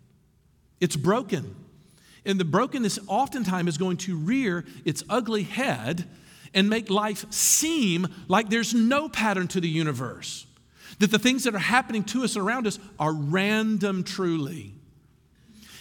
It's 0.80 0.96
broken. 0.96 1.65
And 2.26 2.40
the 2.40 2.46
brokenness 2.46 3.00
oftentimes 3.08 3.70
is 3.70 3.78
going 3.78 3.98
to 3.98 4.18
rear 4.18 4.66
its 4.84 5.04
ugly 5.10 5.44
head 5.44 6.06
and 6.54 6.70
make 6.70 6.90
life 6.90 7.32
seem 7.32 8.08
like 8.28 8.50
there's 8.50 8.74
no 8.74 9.10
pattern 9.10 9.48
to 9.50 9.62
the 9.62 9.70
universe. 9.70 10.48
That 11.00 11.12
the 11.12 11.20
things 11.20 11.44
that 11.44 11.54
are 11.54 11.60
happening 11.60 12.04
to 12.06 12.24
us 12.24 12.36
and 12.36 12.48
around 12.48 12.66
us 12.66 12.80
are 12.98 13.14
random 13.14 14.04
truly. 14.04 14.74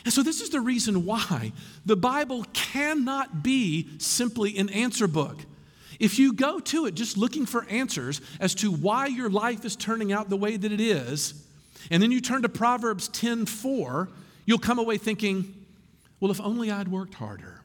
And 0.04 0.12
so, 0.12 0.22
this 0.22 0.42
is 0.42 0.50
the 0.50 0.60
reason 0.60 1.06
why 1.06 1.52
the 1.86 1.96
Bible 1.96 2.44
cannot 2.52 3.42
be 3.42 3.88
simply 3.98 4.58
an 4.58 4.68
answer 4.68 5.06
book. 5.06 5.38
If 5.98 6.18
you 6.18 6.32
go 6.32 6.58
to 6.60 6.86
it 6.86 6.94
just 6.94 7.16
looking 7.16 7.46
for 7.46 7.64
answers 7.66 8.20
as 8.40 8.54
to 8.56 8.70
why 8.70 9.06
your 9.06 9.30
life 9.30 9.64
is 9.64 9.76
turning 9.76 10.12
out 10.12 10.28
the 10.28 10.36
way 10.36 10.56
that 10.56 10.72
it 10.72 10.80
is, 10.80 11.34
and 11.90 12.02
then 12.02 12.10
you 12.10 12.20
turn 12.20 12.42
to 12.42 12.48
Proverbs 12.48 13.08
10 13.08 13.46
4, 13.46 14.08
you'll 14.44 14.58
come 14.58 14.78
away 14.78 14.98
thinking, 14.98 15.54
well, 16.25 16.31
if 16.31 16.40
only 16.40 16.71
I'd 16.71 16.88
worked 16.88 17.12
harder. 17.12 17.61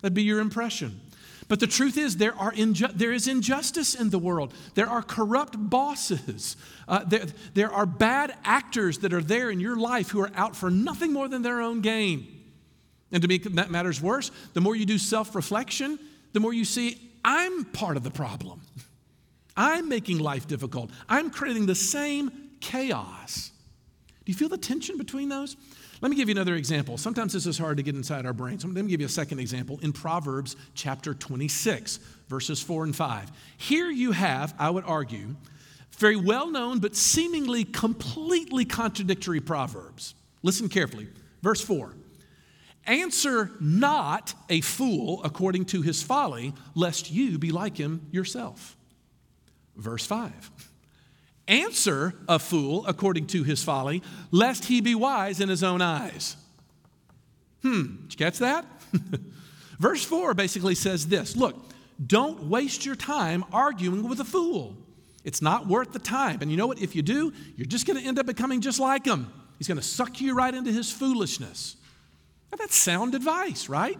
That'd 0.00 0.14
be 0.14 0.22
your 0.22 0.40
impression. 0.40 0.98
But 1.46 1.60
the 1.60 1.66
truth 1.66 1.98
is, 1.98 2.16
there, 2.16 2.34
are 2.34 2.50
inju- 2.52 2.94
there 2.94 3.12
is 3.12 3.28
injustice 3.28 3.94
in 3.94 4.08
the 4.08 4.18
world. 4.18 4.54
There 4.76 4.88
are 4.88 5.02
corrupt 5.02 5.56
bosses. 5.58 6.56
Uh, 6.88 7.04
there, 7.04 7.26
there 7.52 7.70
are 7.70 7.84
bad 7.84 8.34
actors 8.44 9.00
that 9.00 9.12
are 9.12 9.20
there 9.20 9.50
in 9.50 9.60
your 9.60 9.76
life 9.76 10.08
who 10.08 10.20
are 10.20 10.30
out 10.34 10.56
for 10.56 10.70
nothing 10.70 11.12
more 11.12 11.28
than 11.28 11.42
their 11.42 11.60
own 11.60 11.82
gain. 11.82 12.26
And 13.12 13.20
to 13.20 13.28
make 13.28 13.44
that 13.44 13.70
matters 13.70 14.00
worse, 14.00 14.30
the 14.54 14.62
more 14.62 14.74
you 14.74 14.86
do 14.86 14.96
self 14.96 15.34
reflection, 15.34 15.98
the 16.32 16.40
more 16.40 16.54
you 16.54 16.64
see 16.64 16.98
I'm 17.22 17.66
part 17.66 17.98
of 17.98 18.04
the 18.04 18.10
problem. 18.10 18.62
I'm 19.54 19.90
making 19.90 20.20
life 20.20 20.48
difficult. 20.48 20.90
I'm 21.10 21.28
creating 21.28 21.66
the 21.66 21.74
same 21.74 22.30
chaos. 22.60 23.50
Do 24.26 24.32
you 24.32 24.36
feel 24.36 24.48
the 24.48 24.58
tension 24.58 24.98
between 24.98 25.28
those? 25.28 25.56
Let 26.00 26.10
me 26.10 26.16
give 26.16 26.28
you 26.28 26.34
another 26.34 26.56
example. 26.56 26.98
Sometimes 26.98 27.32
this 27.32 27.46
is 27.46 27.56
hard 27.56 27.76
to 27.76 27.84
get 27.84 27.94
inside 27.94 28.26
our 28.26 28.32
brains. 28.32 28.64
Let 28.64 28.74
me 28.74 28.90
give 28.90 29.00
you 29.00 29.06
a 29.06 29.08
second 29.08 29.38
example 29.38 29.78
in 29.82 29.92
Proverbs 29.92 30.56
chapter 30.74 31.14
26, 31.14 32.00
verses 32.28 32.60
4 32.60 32.84
and 32.84 32.96
5. 32.96 33.30
Here 33.56 33.88
you 33.88 34.10
have, 34.10 34.52
I 34.58 34.68
would 34.68 34.82
argue, 34.84 35.36
very 35.98 36.16
well 36.16 36.50
known 36.50 36.80
but 36.80 36.96
seemingly 36.96 37.64
completely 37.64 38.64
contradictory 38.64 39.40
proverbs. 39.40 40.16
Listen 40.42 40.68
carefully. 40.68 41.06
Verse 41.40 41.60
4 41.60 41.94
Answer 42.84 43.52
not 43.60 44.34
a 44.50 44.60
fool 44.60 45.22
according 45.22 45.66
to 45.66 45.82
his 45.82 46.02
folly, 46.02 46.52
lest 46.74 47.12
you 47.12 47.38
be 47.38 47.52
like 47.52 47.76
him 47.76 48.08
yourself. 48.10 48.76
Verse 49.76 50.04
5 50.04 50.50
Answer 51.48 52.14
a 52.28 52.38
fool 52.38 52.84
according 52.86 53.28
to 53.28 53.44
his 53.44 53.62
folly, 53.62 54.02
lest 54.30 54.64
he 54.64 54.80
be 54.80 54.94
wise 54.94 55.40
in 55.40 55.48
his 55.48 55.62
own 55.62 55.80
eyes. 55.80 56.36
Hmm, 57.62 58.02
did 58.02 58.12
you 58.12 58.18
catch 58.18 58.38
that? 58.38 58.64
Verse 59.78 60.04
4 60.04 60.34
basically 60.34 60.74
says 60.74 61.06
this 61.06 61.36
Look, 61.36 61.56
don't 62.04 62.44
waste 62.44 62.84
your 62.84 62.96
time 62.96 63.44
arguing 63.52 64.08
with 64.08 64.20
a 64.20 64.24
fool. 64.24 64.76
It's 65.24 65.42
not 65.42 65.66
worth 65.66 65.92
the 65.92 65.98
time. 65.98 66.38
And 66.40 66.50
you 66.50 66.56
know 66.56 66.68
what? 66.68 66.80
If 66.80 66.94
you 66.94 67.02
do, 67.02 67.32
you're 67.56 67.66
just 67.66 67.86
going 67.86 68.00
to 68.00 68.06
end 68.06 68.18
up 68.18 68.26
becoming 68.26 68.60
just 68.60 68.78
like 68.78 69.04
him. 69.04 69.32
He's 69.58 69.66
going 69.66 69.78
to 69.78 69.82
suck 69.82 70.20
you 70.20 70.34
right 70.34 70.54
into 70.54 70.70
his 70.70 70.92
foolishness. 70.92 71.76
Now, 72.52 72.58
that's 72.58 72.76
sound 72.76 73.14
advice, 73.14 73.68
right? 73.68 73.98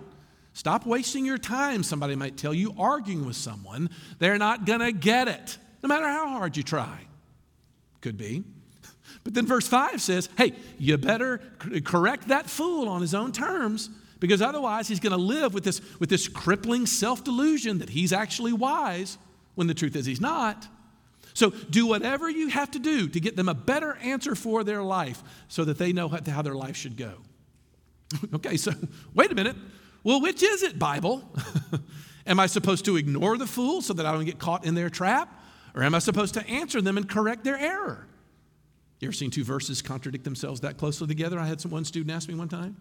Stop 0.53 0.87
wasting 0.87 1.27
your 1.27 1.39
time, 1.39 1.83
somebody 1.83 2.15
might 2.15 2.37
tell 2.37 2.55
you, 2.55 2.75
arguing 2.79 3.27
with 3.27 3.37
someone. 3.37 3.91
They're 4.19 4.39
not 4.39 4.65
going 4.65 4.81
to 4.81 4.93
get 4.93 5.29
it, 5.29 5.59
no 5.83 5.89
matter 5.89 6.07
how 6.07 6.29
hard 6.29 6.57
you 6.57 6.63
try. 6.63 7.07
Could 8.07 8.17
be. 8.17 8.45
But 9.25 9.35
then 9.35 9.47
verse 9.47 9.67
5 9.67 10.01
says, 10.01 10.29
hey, 10.39 10.53
you 10.79 10.97
better 10.97 11.39
correct 11.83 12.29
that 12.29 12.49
fool 12.49 12.89
on 12.89 13.01
his 13.01 13.17
own 13.17 13.33
terms 13.33 13.91
because 14.21 14.41
otherwise 14.41 14.87
he's 14.87 15.01
going 15.01 15.11
to 15.11 15.17
live 15.17 15.55
with 15.55 15.65
this, 15.65 15.81
with 15.99 16.09
this 16.09 16.29
crippling 16.29 16.87
self 16.87 17.25
delusion 17.25 17.79
that 17.79 17.91
he's 17.91 18.13
actually 18.13 18.53
wise 18.53 19.19
when 19.57 19.67
the 19.67 19.75
truth 19.75 19.97
is 19.97 20.07
he's 20.07 20.21
not. 20.21 20.69
So 21.35 21.51
do 21.51 21.85
whatever 21.89 22.31
you 22.31 22.47
have 22.47 22.71
to 22.71 22.79
do 22.79 23.09
to 23.09 23.19
get 23.19 23.35
them 23.35 23.49
a 23.49 23.55
better 23.55 23.97
answer 23.97 24.37
for 24.37 24.63
their 24.63 24.85
life 24.85 25.21
so 25.49 25.65
that 25.65 25.79
they 25.79 25.93
know 25.93 26.07
how 26.07 26.43
their 26.43 26.55
life 26.55 26.77
should 26.77 26.97
go. 26.97 27.15
okay, 28.35 28.57
so 28.57 28.71
wait 29.15 29.33
a 29.33 29.35
minute. 29.35 29.57
Well, 30.05 30.21
which 30.21 30.45
is 30.45 30.63
it, 30.63 30.79
Bible? 30.79 31.29
am 32.29 32.39
I 32.39 32.47
supposed 32.47 32.85
to 32.85 32.97
ignore 32.97 33.37
the 33.37 33.49
fool 33.49 33.83
so 33.83 33.95
that 33.95 34.07
I 34.07 34.13
don't 34.13 34.27
get 34.27 34.39
caught 34.39 34.65
in 34.65 34.77
their 34.77 34.91
trap? 34.91 35.36
Or 35.77 35.83
am 35.83 35.95
I 35.95 35.99
supposed 35.99 36.35
to 36.35 36.47
answer 36.49 36.81
them 36.81 36.97
and 36.97 37.09
correct 37.09 37.45
their 37.45 37.59
error? 37.59 38.07
You 38.99 39.09
ever 39.09 39.13
seen 39.13 39.31
two 39.31 39.45
verses 39.45 39.83
contradict 39.83 40.25
themselves 40.25 40.61
that 40.63 40.79
closely 40.79 41.07
together? 41.07 41.39
I 41.39 41.47
had 41.47 41.61
some 41.61 41.71
one 41.71 41.85
student 41.85 42.17
ask 42.17 42.29
me 42.29 42.35
one 42.35 42.49
time. 42.49 42.77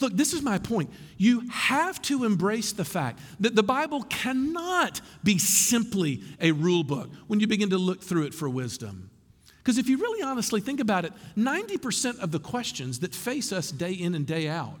Look, 0.00 0.12
this 0.12 0.32
is 0.32 0.42
my 0.42 0.58
point. 0.58 0.90
You 1.16 1.48
have 1.50 2.00
to 2.02 2.24
embrace 2.24 2.70
the 2.70 2.84
fact 2.84 3.18
that 3.40 3.56
the 3.56 3.64
Bible 3.64 4.04
cannot 4.04 5.00
be 5.24 5.38
simply 5.38 6.22
a 6.40 6.52
rule 6.52 6.84
book 6.84 7.10
when 7.26 7.40
you 7.40 7.48
begin 7.48 7.70
to 7.70 7.78
look 7.78 8.00
through 8.00 8.26
it 8.26 8.34
for 8.34 8.48
wisdom. 8.48 9.10
Because 9.58 9.76
if 9.76 9.88
you 9.88 9.98
really 9.98 10.22
honestly 10.22 10.60
think 10.60 10.78
about 10.78 11.04
it, 11.04 11.12
90% 11.36 12.20
of 12.20 12.30
the 12.30 12.38
questions 12.38 13.00
that 13.00 13.12
face 13.12 13.50
us 13.50 13.72
day 13.72 13.92
in 13.92 14.14
and 14.14 14.24
day 14.24 14.46
out, 14.46 14.80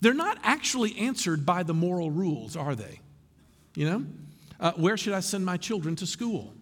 they're 0.00 0.14
not 0.14 0.38
actually 0.42 0.98
answered 0.98 1.44
by 1.44 1.62
the 1.62 1.74
moral 1.74 2.10
rules, 2.10 2.56
are 2.56 2.74
they? 2.74 3.00
You 3.74 3.90
know? 3.90 4.06
Uh, 4.60 4.72
where 4.72 4.96
should 4.96 5.12
I 5.12 5.20
send 5.20 5.44
my 5.44 5.56
children 5.56 5.96
to 5.96 6.06
school? 6.06 6.54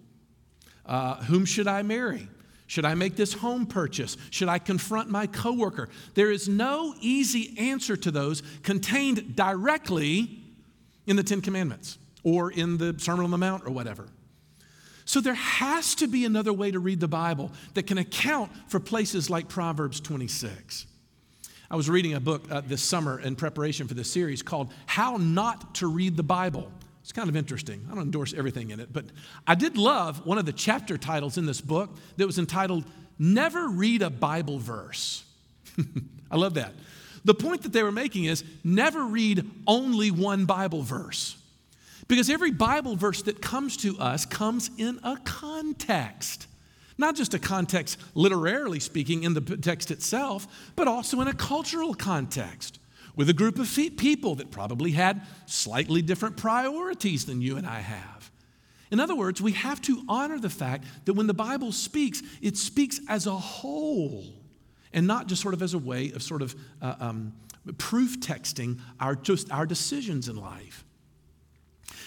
Uh, 0.85 1.17
whom 1.25 1.45
should 1.45 1.69
I 1.69 1.83
marry? 1.83 2.29
Should 2.67 2.85
I 2.85 2.95
make 2.95 3.17
this 3.17 3.35
home 3.35 3.67
purchase? 3.67 4.17
Should 4.31 4.49
I 4.49 4.59
confront 4.59 5.11
my 5.11 5.27
coworker? 5.27 5.91
There 6.15 6.31
is 6.31 6.49
no 6.49 6.95
easy 7.01 7.55
answer 7.59 7.97
to 7.99 8.11
those 8.11 8.43
contained 8.63 9.37
directly 9.37 10.39
in 11.07 11.17
the 11.17 11.23
Ten 11.23 11.41
Commandments 11.43 11.99
or 12.23 12.51
in 12.51 12.79
the 12.79 12.95
Sermon 12.99 13.25
on 13.25 13.31
the 13.31 13.39
Mount 13.39 13.65
or 13.67 13.71
whatever. 13.71 14.09
So 15.05 15.21
there 15.21 15.35
has 15.35 15.95
to 15.97 16.07
be 16.07 16.25
another 16.25 16.53
way 16.53 16.71
to 16.71 16.79
read 16.79 17.01
the 17.01 17.09
Bible 17.09 17.51
that 17.75 17.87
can 17.87 17.99
account 17.99 18.51
for 18.69 18.81
places 18.81 19.29
like 19.29 19.49
Proverbs 19.49 20.01
26. 20.01 20.87
I 21.71 21.77
was 21.77 21.91
reading 21.91 22.15
a 22.15 22.21
book 22.21 22.51
uh, 22.51 22.61
this 22.61 22.83
summer 22.83 23.19
in 23.19 23.35
preparation 23.35 23.89
for 23.89 23.95
this 23.95 24.11
series 24.11 24.43
called 24.43 24.73
How 24.87 25.17
Not 25.17 25.75
to 25.77 25.87
Read 25.87 26.17
the 26.17 26.23
Bible. 26.23 26.71
It's 27.03 27.13
kind 27.13 27.29
of 27.29 27.37
interesting. 27.37 27.87
I 27.91 27.95
don't 27.95 28.05
endorse 28.05 28.33
everything 28.33 28.71
in 28.71 28.81
it, 28.81 28.93
but 28.93 29.05
I 29.47 29.55
did 29.55 29.77
love 29.77 30.25
one 30.25 30.39
of 30.39 30.47
the 30.47 30.53
chapter 30.53 30.97
titles 30.97 31.37
in 31.37 31.47
this 31.47 31.61
book 31.61 31.91
that 32.17 32.27
was 32.27 32.39
entitled 32.39 32.85
Never 33.19 33.69
Read 33.69 34.03
a 34.03 34.11
Bible 34.11 34.59
Verse. 34.59 35.25
I 36.31 36.37
love 36.37 36.55
that. 36.55 36.73
The 37.25 37.35
point 37.35 37.63
that 37.63 37.73
they 37.73 37.83
were 37.83 37.93
making 37.93 38.25
is 38.25 38.45
never 38.65 39.05
read 39.05 39.49
only 39.67 40.11
one 40.11 40.45
Bible 40.45 40.83
verse. 40.83 41.37
Because 42.09 42.29
every 42.29 42.51
Bible 42.51 42.97
verse 42.97 43.23
that 43.23 43.41
comes 43.41 43.77
to 43.79 43.97
us 43.99 44.27
comes 44.27 44.71
in 44.77 44.99
a 45.05 45.17
context. 45.19 46.49
Not 46.99 47.15
just 47.15 47.33
a 47.33 47.39
context, 47.39 47.99
literarily 48.15 48.81
speaking, 48.81 49.23
in 49.23 49.35
the 49.35 49.41
text 49.41 49.91
itself, 49.91 50.47
but 50.75 50.89
also 50.89 51.21
in 51.21 51.29
a 51.29 51.33
cultural 51.33 51.95
context 51.95 52.79
with 53.16 53.28
a 53.28 53.33
group 53.33 53.59
of 53.59 53.69
people 53.97 54.35
that 54.37 54.50
probably 54.50 54.92
had 54.92 55.23
slightly 55.47 56.02
different 56.02 56.37
priorities 56.37 57.26
than 57.26 57.40
you 57.40 57.57
and 57.57 57.66
I 57.66 57.81
have. 57.81 58.31
In 58.90 59.00
other 59.00 59.14
words, 59.14 59.40
we 59.40 59.52
have 59.52 59.81
to 59.83 60.02
honor 60.09 60.38
the 60.38 60.50
fact 60.50 60.85
that 61.07 61.14
when 61.14 61.26
the 61.26 61.35
Bible 61.35 61.73
speaks, 61.73 62.23
it 62.42 62.57
speaks 62.57 63.00
as 63.09 63.26
a 63.26 63.35
whole 63.35 64.25
and 64.92 65.07
not 65.07 65.26
just 65.26 65.40
sort 65.40 65.54
of 65.54 65.62
as 65.62 65.75
a 65.75 65.78
way 65.78 66.12
of 66.12 66.23
sort 66.23 66.42
of 66.42 66.54
uh, 66.83 66.95
um, 67.00 67.33
proof 67.78 68.21
texting 68.21 68.78
our, 69.00 69.14
just 69.14 69.50
our 69.50 69.66
decisions 69.66 70.28
in 70.28 70.37
life. 70.37 70.85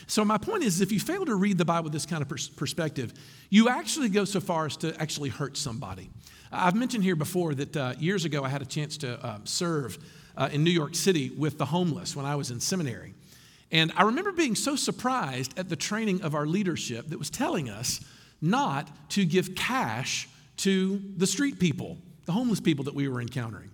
So, 0.07 0.24
my 0.24 0.38
point 0.38 0.63
is 0.63 0.81
if 0.81 0.91
you 0.91 1.00
fail 1.00 1.25
to 1.25 1.35
read 1.35 1.57
the 1.57 1.65
Bible 1.65 1.85
with 1.85 1.93
this 1.93 2.05
kind 2.05 2.21
of 2.21 2.29
pers- 2.29 2.50
perspective, 2.50 3.13
you 3.50 3.69
actually 3.69 4.09
go 4.09 4.24
so 4.24 4.39
far 4.39 4.67
as 4.67 4.77
to 4.77 4.95
actually 5.01 5.29
hurt 5.29 5.57
somebody. 5.57 6.09
I've 6.51 6.75
mentioned 6.75 7.03
here 7.03 7.15
before 7.15 7.55
that 7.55 7.75
uh, 7.75 7.93
years 7.97 8.25
ago 8.25 8.43
I 8.43 8.50
had 8.50 8.62
a 8.62 8.65
chance 8.65 8.97
to 8.97 9.24
uh, 9.25 9.39
serve 9.43 9.97
uh, 10.38 10.50
in 10.51 10.63
New 10.63 10.72
York 10.72 10.96
City 10.96 11.30
with 11.30 11.58
the 11.58 11.65
homeless 11.65 12.15
when 12.15 12.25
I 12.25 12.36
was 12.36 12.51
in 12.51 12.60
seminary. 12.60 13.13
And 13.72 13.92
I 13.96 14.04
remember 14.04 14.32
being 14.32 14.56
so 14.56 14.75
surprised 14.75 15.58
at 15.58 15.70
the 15.70 15.75
training 15.75 16.22
of 16.22 16.36
our 16.36 16.46
leadership 16.46 17.10
that 17.10 17.20
was 17.20 17.30
telling 17.30 17.70
us 17.70 18.00
not 18.42 18.89
to 19.12 19.25
give 19.25 19.56
cash 19.56 20.30
to 20.58 21.01
the 21.18 21.27
street 21.27 21.60
people, 21.60 21.98
the 22.25 22.32
homeless 22.32 22.60
people 22.60 22.86
that 22.86 22.96
we 22.96 23.08
were 23.08 23.22
encountering. 23.22 23.72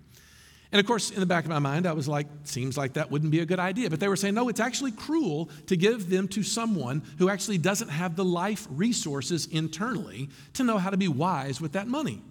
And 0.72 0.80
of 0.80 0.86
course, 0.86 1.12
in 1.12 1.20
the 1.20 1.26
back 1.26 1.44
of 1.44 1.50
my 1.50 1.60
mind, 1.60 1.86
I 1.86 1.92
was 1.92 2.08
like, 2.08 2.28
seems 2.46 2.78
like 2.78 2.94
that 2.94 3.12
wouldn't 3.12 3.32
be 3.32 3.40
a 3.40 3.46
good 3.46 3.60
idea. 3.60 3.90
But 3.90 4.00
they 4.00 4.08
were 4.08 4.16
saying, 4.16 4.36
no, 4.36 4.48
it's 4.48 4.62
actually 4.62 4.92
cruel 4.92 5.50
to 5.68 5.76
give 5.76 6.10
them 6.10 6.30
to 6.30 6.44
someone 6.44 7.04
who 7.18 7.30
actually 7.30 7.58
doesn't 7.58 7.90
have 7.90 8.16
the 8.16 8.24
life 8.24 8.68
resources 8.70 9.48
internally 9.48 10.30
to 10.54 10.64
know 10.64 10.78
how 10.78 10.90
to 10.90 10.98
be 10.98 11.10
wise 11.10 11.60
with 11.60 11.74
that 11.74 11.88
money. 11.88 12.22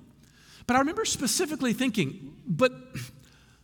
But 0.66 0.76
I 0.76 0.78
remember 0.78 1.04
specifically 1.04 1.74
thinking, 1.74 2.34
but 2.46 2.72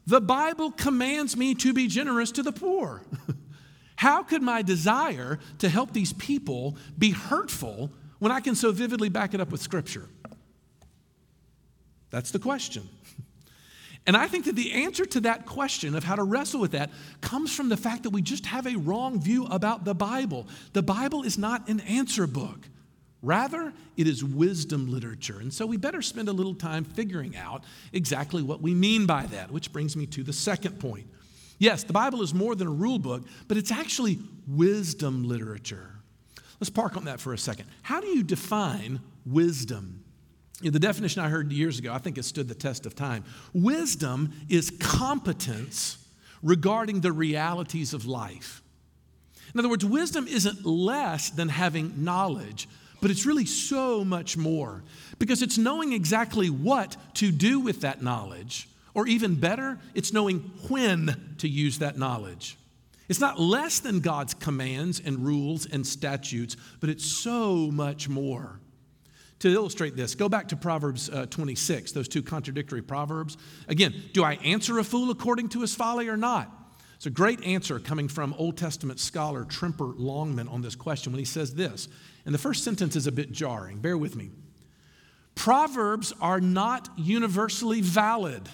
the 0.06 0.20
Bible 0.20 0.70
commands 0.70 1.36
me 1.36 1.54
to 1.56 1.72
be 1.72 1.88
generous 1.88 2.30
to 2.32 2.42
the 2.42 2.52
poor. 2.52 3.02
How 3.96 4.22
could 4.22 4.42
my 4.42 4.62
desire 4.62 5.38
to 5.58 5.68
help 5.68 5.92
these 5.92 6.12
people 6.12 6.76
be 6.98 7.10
hurtful 7.10 7.90
when 8.18 8.30
I 8.30 8.40
can 8.40 8.54
so 8.54 8.70
vividly 8.70 9.08
back 9.08 9.34
it 9.34 9.40
up 9.40 9.50
with 9.50 9.60
Scripture? 9.60 10.08
That's 12.10 12.30
the 12.30 12.38
question. 12.38 12.88
And 14.08 14.16
I 14.16 14.28
think 14.28 14.44
that 14.44 14.54
the 14.54 14.84
answer 14.84 15.04
to 15.04 15.20
that 15.22 15.46
question 15.46 15.96
of 15.96 16.04
how 16.04 16.14
to 16.14 16.22
wrestle 16.22 16.60
with 16.60 16.70
that 16.70 16.90
comes 17.20 17.52
from 17.52 17.68
the 17.68 17.76
fact 17.76 18.04
that 18.04 18.10
we 18.10 18.22
just 18.22 18.46
have 18.46 18.64
a 18.64 18.76
wrong 18.76 19.20
view 19.20 19.46
about 19.46 19.84
the 19.84 19.96
Bible. 19.96 20.46
The 20.75 20.82
Bible 20.82 21.25
is 21.25 21.36
not 21.36 21.68
an 21.68 21.80
answer 21.80 22.28
book. 22.28 22.68
Rather, 23.26 23.73
it 23.97 24.06
is 24.06 24.23
wisdom 24.23 24.88
literature. 24.88 25.40
And 25.40 25.52
so 25.52 25.66
we 25.66 25.76
better 25.76 26.00
spend 26.00 26.28
a 26.28 26.33
little 26.33 26.54
time 26.54 26.85
figuring 26.85 27.37
out 27.37 27.64
exactly 27.92 28.40
what 28.40 28.62
we 28.62 28.73
mean 28.73 29.04
by 29.04 29.26
that, 29.26 29.50
which 29.50 29.73
brings 29.73 29.97
me 29.97 30.06
to 30.06 30.23
the 30.23 30.33
second 30.33 30.78
point. 30.78 31.09
Yes, 31.59 31.83
the 31.83 31.92
Bible 31.92 32.23
is 32.23 32.33
more 32.33 32.54
than 32.54 32.68
a 32.68 32.73
rule 32.73 33.00
book, 33.00 33.25
but 33.49 33.56
it's 33.56 33.73
actually 33.73 34.21
wisdom 34.47 35.25
literature. 35.28 35.90
Let's 36.61 36.71
park 36.71 36.97
on 36.97 37.06
that 37.06 37.18
for 37.18 37.33
a 37.33 37.38
second. 37.38 37.66
How 37.83 38.00
do 38.00 38.06
you 38.06 38.23
define 38.23 39.00
wisdom? 39.25 40.04
You 40.61 40.71
know, 40.71 40.75
the 40.75 40.78
definition 40.78 41.21
I 41.21 41.28
heard 41.28 41.50
years 41.50 41.80
ago, 41.80 41.92
I 41.92 41.99
think 41.99 42.18
it 42.18 42.25
stood 42.25 42.47
the 42.47 42.54
test 42.54 42.87
of 42.87 42.95
time. 42.95 43.25
Wisdom 43.52 44.35
is 44.49 44.71
competence 44.78 45.99
regarding 46.45 47.00
the 47.00 47.11
realities 47.11 47.92
of 47.92 48.06
life. 48.06 48.62
In 49.52 49.59
other 49.59 49.68
words, 49.68 49.85
wisdom 49.85 50.28
isn't 50.28 50.64
less 50.64 51.30
than 51.30 51.49
having 51.49 52.04
knowledge, 52.04 52.68
but 53.06 53.12
it's 53.12 53.25
really 53.25 53.46
so 53.46 54.04
much 54.04 54.36
more 54.36 54.82
because 55.20 55.40
it's 55.40 55.56
knowing 55.56 55.92
exactly 55.92 56.50
what 56.50 56.96
to 57.14 57.30
do 57.30 57.60
with 57.60 57.82
that 57.82 58.02
knowledge 58.02 58.68
Or 58.94 59.06
even 59.06 59.36
better, 59.36 59.78
it's 59.94 60.12
knowing 60.12 60.40
when 60.68 61.36
to 61.38 61.46
use 61.46 61.78
that 61.78 61.96
knowledge. 61.96 62.58
It's 63.08 63.20
not 63.20 63.38
less 63.38 63.78
than 63.78 64.00
God's 64.00 64.34
commands 64.34 64.98
and 64.98 65.25
rules 65.25 65.66
and 65.66 65.86
statutes, 65.86 66.56
but 66.80 66.90
it's 66.90 67.06
so 67.06 67.70
much 67.70 68.08
more. 68.08 68.58
To 69.38 69.52
illustrate 69.52 69.94
this, 69.94 70.16
go 70.16 70.28
back 70.28 70.48
to 70.48 70.56
Proverbs 70.56 71.08
uh, 71.08 71.26
26, 71.26 71.92
those 71.92 72.08
two 72.08 72.25
contradictory 72.25 72.82
proverbs. 72.82 73.36
Again, 73.68 73.94
do 74.14 74.25
I 74.25 74.32
answer 74.42 74.80
a 74.80 74.82
fool 74.82 75.12
according 75.12 75.50
to 75.50 75.60
his 75.60 75.76
folly 75.76 76.08
or 76.08 76.16
not? 76.16 76.50
It's 76.96 77.06
a 77.06 77.10
great 77.10 77.44
answer 77.44 77.78
coming 77.78 78.08
from 78.08 78.34
Old 78.38 78.56
Testament 78.56 78.98
scholar 78.98 79.44
Tremper 79.44 79.94
Longman 79.96 80.48
on 80.48 80.62
this 80.62 80.74
question 80.74 81.12
when 81.12 81.18
he 81.18 81.26
says 81.26 81.54
this. 81.54 81.88
And 82.24 82.34
the 82.34 82.38
first 82.38 82.64
sentence 82.64 82.96
is 82.96 83.06
a 83.06 83.12
bit 83.12 83.32
jarring. 83.32 83.78
Bear 83.78 83.98
with 83.98 84.16
me. 84.16 84.30
Proverbs 85.34 86.14
are 86.20 86.40
not 86.40 86.88
universally 86.96 87.82
valid. 87.82 88.48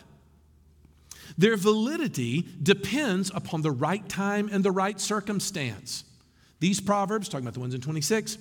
Their 1.39 1.57
validity 1.57 2.45
depends 2.63 3.31
upon 3.33 3.63
the 3.63 3.71
right 3.71 4.07
time 4.09 4.51
and 4.53 4.65
the 4.65 4.73
right 4.73 5.01
circumstance. 5.01 6.05
These 6.59 6.81
proverbs, 6.81 7.29
talking 7.29 7.45
about 7.45 7.55
the 7.55 7.61
ones 7.61 7.75
in 7.75 7.81
26, 7.81 8.39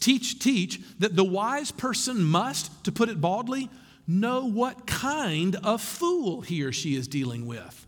teach, 0.00 0.38
teach 0.38 0.80
that 1.00 1.16
the 1.16 1.24
wise 1.24 1.70
person 1.70 2.22
must, 2.22 2.84
to 2.84 2.92
put 2.92 3.08
it 3.08 3.20
baldly, 3.20 3.68
know 4.06 4.46
what 4.46 4.86
kind 4.86 5.56
of 5.56 5.80
fool 5.80 6.40
he 6.40 6.62
or 6.62 6.72
she 6.72 6.94
is 6.94 7.06
dealing 7.08 7.46
with. 7.46 7.86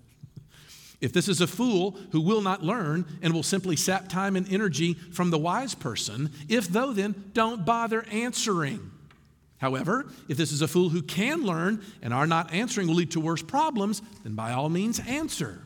If 1.03 1.13
this 1.13 1.29
is 1.29 1.41
a 1.41 1.49
fool 1.49 1.99
who 2.13 2.21
will 2.21 2.41
not 2.41 2.63
learn 2.63 3.05
and 3.23 3.35
will 3.35 3.43
simply 3.43 3.75
sap 3.75 4.09
time 4.09 4.37
and 4.37 4.51
energy 4.51 4.95
from 4.95 5.31
the 5.31 5.39
wise 5.39 5.75
person, 5.75 6.31
if 6.49 6.69
though, 6.69 6.93
then 6.93 7.31
don't 7.35 7.67
bother 7.67 8.07
answering. 8.13 8.93
However, 9.59 10.07
if 10.29 10.37
this 10.37 10.53
is 10.53 10.63
a 10.63 10.69
fool 10.69 10.91
who 10.91 11.03
can 11.03 11.43
learn 11.43 11.85
and 12.03 12.15
our 12.15 12.27
not 12.27 12.53
answering 12.53 12.87
will 12.87 12.95
lead 12.95 13.11
to 13.11 13.21
worse 13.21 13.43
problems, 13.43 14.01
then 14.23 14.37
by 14.37 14.53
all 14.53 14.69
means 14.69 15.01
answer. 15.01 15.65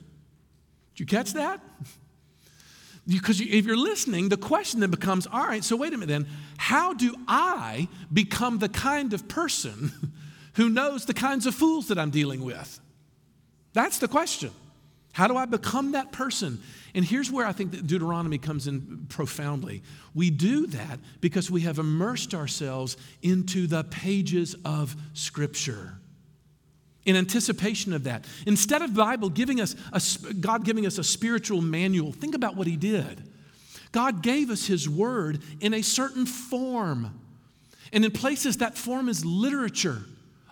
Did 0.95 1.01
you 1.01 1.07
catch 1.07 1.35
that? 1.35 1.61
Because 3.09 3.41
if 3.41 3.65
you're 3.65 3.77
listening, 3.77 4.31
the 4.31 4.37
question 4.37 4.81
then 4.81 4.91
becomes 4.91 5.29
all 5.29 5.47
right, 5.47 5.63
so 5.63 5.77
wait 5.77 5.95
a 5.95 5.97
minute 5.97 6.09
then, 6.09 6.27
how 6.57 6.93
do 6.93 7.15
I 7.29 7.87
become 8.13 8.59
the 8.59 8.69
kind 8.69 9.13
of 9.13 9.29
person 9.29 9.93
who 10.55 10.69
knows 10.69 11.05
the 11.05 11.15
kinds 11.15 11.47
of 11.47 11.55
fools 11.55 11.87
that 11.87 12.01
I'm 12.01 12.11
dealing 12.11 12.43
with? 12.43 12.81
That's 13.75 14.01
the 14.01 14.09
question. 14.09 14.51
How 15.17 15.29
do 15.29 15.39
I 15.39 15.47
become 15.47 15.93
that 15.93 16.13
person? 16.13 16.61
And 16.95 17.03
here's 17.03 17.31
where 17.31 17.47
I 17.47 17.53
think 17.53 17.71
that 17.71 17.87
Deuteronomy 17.87 18.37
comes 18.37 18.67
in 18.67 19.07
profoundly. 19.09 19.83
We 20.15 20.29
do 20.29 20.67
that 20.67 20.99
because 21.23 21.51
we 21.51 21.63
have 21.63 21.79
immersed 21.79 22.35
ourselves 22.35 22.99
into 23.23 23.67
the 23.67 23.85
pages 23.85 24.57
of 24.67 24.95
Scripture. 25.15 25.95
In 27.07 27.17
anticipation 27.17 27.95
of 27.95 28.05
that, 28.05 28.27
instead 28.47 28.83
of 28.83 28.93
Bible 28.93 29.31
giving 29.31 29.59
us 29.59 29.75
a, 29.91 30.35
God 30.35 30.67
giving 30.67 30.85
us 30.85 30.99
a 30.99 31.05
spiritual 31.05 31.63
manual, 31.63 32.13
think 32.13 32.35
about 32.35 32.55
what 32.55 32.67
He 32.67 32.77
did. 32.77 33.23
God 33.93 34.23
gave 34.23 34.51
us 34.51 34.67
His 34.67 34.87
Word 34.87 35.41
in 35.63 35.73
a 35.73 35.81
certain 35.81 36.27
form. 36.27 37.19
And 37.91 38.05
in 38.05 38.11
places, 38.11 38.59
that 38.59 38.77
form 38.77 39.09
is 39.09 39.25
literature. 39.25 40.03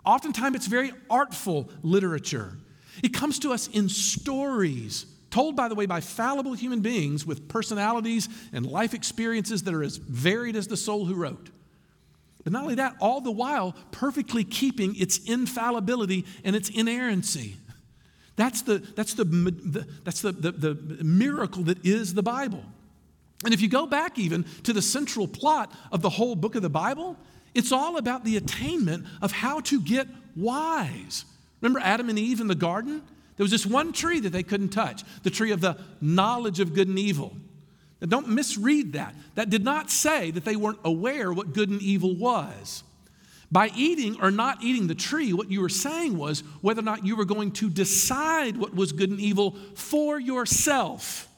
Oftentimes, 0.06 0.56
it's 0.56 0.68
very 0.68 0.92
artful 1.10 1.68
literature. 1.82 2.56
It 3.02 3.12
comes 3.12 3.38
to 3.40 3.52
us 3.52 3.68
in 3.68 3.88
stories, 3.88 5.06
told, 5.30 5.56
by 5.56 5.68
the 5.68 5.74
way, 5.74 5.86
by 5.86 6.00
fallible 6.00 6.54
human 6.54 6.80
beings 6.80 7.26
with 7.26 7.48
personalities 7.48 8.28
and 8.52 8.66
life 8.66 8.94
experiences 8.94 9.62
that 9.64 9.74
are 9.74 9.82
as 9.82 9.96
varied 9.96 10.56
as 10.56 10.68
the 10.68 10.76
soul 10.76 11.04
who 11.04 11.14
wrote. 11.14 11.50
But 12.44 12.52
not 12.52 12.62
only 12.62 12.74
that, 12.76 12.94
all 13.00 13.20
the 13.20 13.30
while 13.30 13.74
perfectly 13.90 14.44
keeping 14.44 14.94
its 14.96 15.18
infallibility 15.18 16.26
and 16.44 16.54
its 16.54 16.68
inerrancy. 16.68 17.56
That's 18.36 18.62
the, 18.62 18.78
that's 18.78 19.14
the, 19.14 19.24
the 19.24 19.86
that's 20.02 20.20
the, 20.20 20.32
the, 20.32 20.52
the 20.52 21.04
miracle 21.04 21.62
that 21.64 21.84
is 21.86 22.14
the 22.14 22.22
Bible. 22.22 22.64
And 23.44 23.54
if 23.54 23.60
you 23.60 23.68
go 23.68 23.86
back 23.86 24.18
even 24.18 24.44
to 24.64 24.72
the 24.72 24.82
central 24.82 25.28
plot 25.28 25.72
of 25.92 26.02
the 26.02 26.10
whole 26.10 26.34
book 26.34 26.54
of 26.54 26.62
the 26.62 26.70
Bible, 26.70 27.16
it's 27.54 27.72
all 27.72 27.96
about 27.96 28.24
the 28.24 28.36
attainment 28.36 29.06
of 29.22 29.32
how 29.32 29.60
to 29.60 29.80
get 29.80 30.08
wise. 30.34 31.24
Remember 31.60 31.80
Adam 31.80 32.08
and 32.08 32.18
Eve 32.18 32.40
in 32.40 32.46
the 32.46 32.54
garden? 32.54 33.02
There 33.36 33.44
was 33.44 33.50
this 33.50 33.66
one 33.66 33.92
tree 33.92 34.20
that 34.20 34.30
they 34.30 34.42
couldn't 34.42 34.68
touch 34.68 35.02
the 35.22 35.30
tree 35.30 35.50
of 35.50 35.60
the 35.60 35.78
knowledge 36.00 36.60
of 36.60 36.74
good 36.74 36.88
and 36.88 36.98
evil. 36.98 37.36
Now, 38.00 38.08
don't 38.08 38.28
misread 38.28 38.92
that. 38.92 39.14
That 39.34 39.50
did 39.50 39.64
not 39.64 39.90
say 39.90 40.30
that 40.30 40.44
they 40.44 40.56
weren't 40.56 40.80
aware 40.84 41.32
what 41.32 41.52
good 41.52 41.70
and 41.70 41.82
evil 41.82 42.14
was. 42.14 42.84
By 43.50 43.70
eating 43.76 44.20
or 44.20 44.30
not 44.30 44.62
eating 44.62 44.88
the 44.88 44.94
tree, 44.94 45.32
what 45.32 45.50
you 45.50 45.60
were 45.60 45.68
saying 45.68 46.16
was 46.16 46.40
whether 46.60 46.80
or 46.80 46.84
not 46.84 47.06
you 47.06 47.16
were 47.16 47.24
going 47.24 47.52
to 47.52 47.70
decide 47.70 48.56
what 48.56 48.74
was 48.74 48.92
good 48.92 49.10
and 49.10 49.20
evil 49.20 49.56
for 49.74 50.18
yourself, 50.18 51.28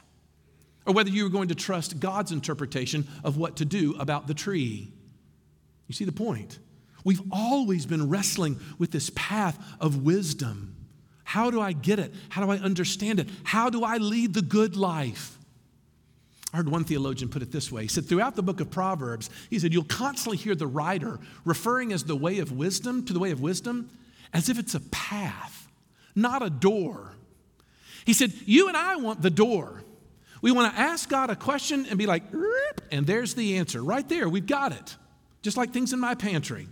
or 0.86 0.94
whether 0.94 1.10
you 1.10 1.24
were 1.24 1.30
going 1.30 1.48
to 1.48 1.54
trust 1.54 2.00
God's 2.00 2.32
interpretation 2.32 3.06
of 3.22 3.36
what 3.36 3.56
to 3.56 3.64
do 3.64 3.94
about 3.98 4.26
the 4.26 4.34
tree. 4.34 4.92
You 5.88 5.94
see 5.94 6.04
the 6.04 6.12
point? 6.12 6.58
We've 7.06 7.22
always 7.30 7.86
been 7.86 8.10
wrestling 8.10 8.58
with 8.80 8.90
this 8.90 9.12
path 9.14 9.56
of 9.80 10.02
wisdom. 10.02 10.74
How 11.22 11.52
do 11.52 11.60
I 11.60 11.70
get 11.70 12.00
it? 12.00 12.12
How 12.30 12.44
do 12.44 12.50
I 12.50 12.56
understand 12.56 13.20
it? 13.20 13.28
How 13.44 13.70
do 13.70 13.84
I 13.84 13.98
lead 13.98 14.34
the 14.34 14.42
good 14.42 14.76
life? 14.76 15.38
I 16.52 16.56
heard 16.56 16.68
one 16.68 16.82
theologian 16.82 17.30
put 17.30 17.42
it 17.42 17.52
this 17.52 17.70
way. 17.70 17.82
He 17.82 17.88
said, 17.88 18.06
throughout 18.06 18.34
the 18.34 18.42
book 18.42 18.60
of 18.60 18.72
Proverbs, 18.72 19.30
he 19.48 19.60
said, 19.60 19.72
you'll 19.72 19.84
constantly 19.84 20.36
hear 20.36 20.56
the 20.56 20.66
writer 20.66 21.20
referring 21.44 21.92
as 21.92 22.02
the 22.02 22.16
way 22.16 22.40
of 22.40 22.50
wisdom 22.50 23.04
to 23.04 23.12
the 23.12 23.20
way 23.20 23.30
of 23.30 23.40
wisdom 23.40 23.88
as 24.32 24.48
if 24.48 24.58
it's 24.58 24.74
a 24.74 24.80
path, 24.80 25.68
not 26.16 26.44
a 26.44 26.50
door. 26.50 27.14
He 28.04 28.14
said, 28.14 28.32
You 28.46 28.66
and 28.66 28.76
I 28.76 28.96
want 28.96 29.22
the 29.22 29.30
door. 29.30 29.84
We 30.42 30.50
want 30.50 30.74
to 30.74 30.80
ask 30.80 31.08
God 31.08 31.30
a 31.30 31.36
question 31.36 31.86
and 31.88 31.98
be 31.98 32.06
like, 32.06 32.24
and 32.90 33.06
there's 33.06 33.34
the 33.34 33.58
answer 33.58 33.80
right 33.80 34.08
there. 34.08 34.28
We've 34.28 34.44
got 34.44 34.72
it. 34.72 34.96
Just 35.42 35.56
like 35.56 35.72
things 35.72 35.92
in 35.92 36.00
my 36.00 36.16
pantry. 36.16 36.66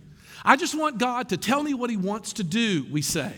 I 0.45 0.55
just 0.55 0.77
want 0.77 0.99
God 0.99 1.29
to 1.29 1.37
tell 1.37 1.63
me 1.63 1.73
what 1.73 1.89
He 1.89 1.97
wants 1.97 2.33
to 2.33 2.43
do, 2.43 2.85
we 2.91 3.01
say. 3.01 3.33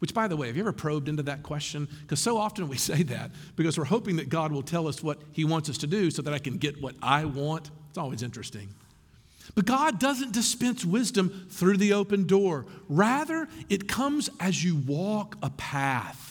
Which, 0.00 0.14
by 0.14 0.28
the 0.28 0.36
way, 0.36 0.46
have 0.46 0.56
you 0.56 0.62
ever 0.62 0.72
probed 0.72 1.08
into 1.08 1.22
that 1.24 1.42
question? 1.42 1.88
Because 2.02 2.20
so 2.20 2.36
often 2.36 2.68
we 2.68 2.76
say 2.90 3.02
that 3.04 3.30
because 3.56 3.78
we're 3.78 3.84
hoping 3.84 4.16
that 4.16 4.28
God 4.28 4.52
will 4.52 4.62
tell 4.62 4.86
us 4.86 5.02
what 5.02 5.18
He 5.32 5.44
wants 5.44 5.70
us 5.70 5.78
to 5.78 5.86
do 5.86 6.10
so 6.10 6.22
that 6.22 6.34
I 6.34 6.38
can 6.38 6.58
get 6.58 6.80
what 6.80 6.94
I 7.02 7.24
want. 7.24 7.70
It's 7.88 7.98
always 7.98 8.22
interesting. 8.22 8.68
But 9.54 9.64
God 9.64 9.98
doesn't 9.98 10.32
dispense 10.32 10.84
wisdom 10.84 11.46
through 11.50 11.78
the 11.78 11.92
open 11.94 12.26
door. 12.26 12.66
Rather, 12.88 13.48
it 13.68 13.88
comes 13.88 14.30
as 14.38 14.62
you 14.62 14.76
walk 14.76 15.36
a 15.42 15.50
path. 15.50 16.29